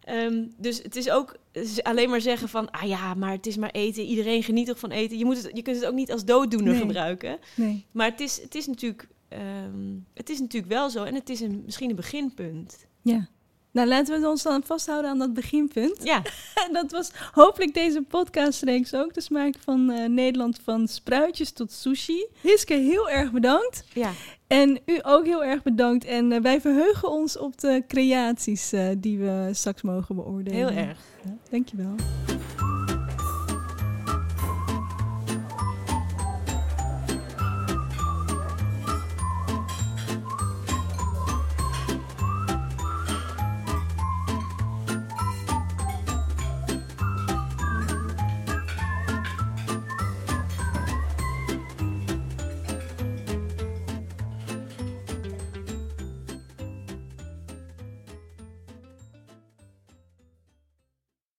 Ehm, 0.00 0.44
dus 0.56 0.82
het 0.82 0.96
is 0.96 1.10
ook 1.10 1.36
alleen 1.82 2.10
maar 2.10 2.20
zeggen 2.20 2.48
van, 2.48 2.70
ah 2.70 2.88
ja, 2.88 3.14
maar 3.14 3.30
het 3.32 3.46
is 3.46 3.56
maar 3.56 3.70
eten. 3.70 4.02
Iedereen 4.02 4.42
geniet 4.42 4.66
toch 4.66 4.78
van 4.78 4.90
eten. 4.90 5.18
Je, 5.18 5.24
moet 5.24 5.42
het, 5.42 5.50
je 5.56 5.62
kunt 5.62 5.76
het 5.76 5.84
ook 5.86 5.94
niet 5.94 6.12
als 6.12 6.24
dooddoener 6.24 6.72
Nee. 6.72 6.80
gebruiken. 6.80 7.38
Nee. 7.54 7.84
Maar 7.92 8.10
het 8.10 8.20
is, 8.20 8.42
het 8.42 8.54
is 8.54 8.66
natuurlijk 8.66 9.08
ehm, 9.28 9.96
het 10.14 10.28
is 10.30 10.40
natuurlijk 10.40 10.72
wel 10.72 10.90
zo 10.90 11.04
en 11.04 11.14
het 11.14 11.28
is 11.30 11.40
een, 11.40 11.62
misschien 11.64 11.90
een 11.90 11.96
beginpunt. 11.96 12.86
Ja. 13.02 13.28
Nou, 13.70 13.88
laten 13.88 14.20
we 14.20 14.28
ons 14.28 14.42
dan 14.42 14.62
vasthouden 14.62 15.10
aan 15.10 15.18
dat 15.18 15.34
beginpunt. 15.34 16.02
Ja, 16.02 16.22
En 16.66 16.72
dat 16.80 16.90
was 16.90 17.10
hopelijk 17.32 17.74
deze 17.74 18.02
podcastreeks 18.02 18.94
ook. 18.94 19.14
De 19.14 19.20
smaak 19.20 19.54
van 19.64 19.90
eh, 19.90 20.08
Nederland 20.08 20.60
van 20.64 20.88
spruitjes 20.88 21.52
tot 21.52 21.72
sushi. 21.72 22.26
Hiske, 22.40 22.74
heel 22.74 23.08
erg 23.10 23.30
bedankt. 23.30 23.84
ja. 23.94 24.10
En 24.46 24.80
u 24.86 24.98
ook 25.02 25.24
heel 25.24 25.44
erg 25.44 25.62
bedankt. 25.62 26.04
En 26.04 26.32
eh, 26.32 26.40
wij 26.40 26.60
verheugen 26.60 27.10
ons 27.10 27.38
op 27.38 27.58
de 27.60 27.84
creaties 27.88 28.72
eh, 28.72 28.88
die 28.98 29.18
we 29.18 29.48
straks 29.52 29.82
mogen 29.82 30.14
beoordelen. 30.14 30.68
heel 30.74 30.86
erg. 30.86 30.98
Ja, 31.24 31.36
dankjewel. 31.50 31.94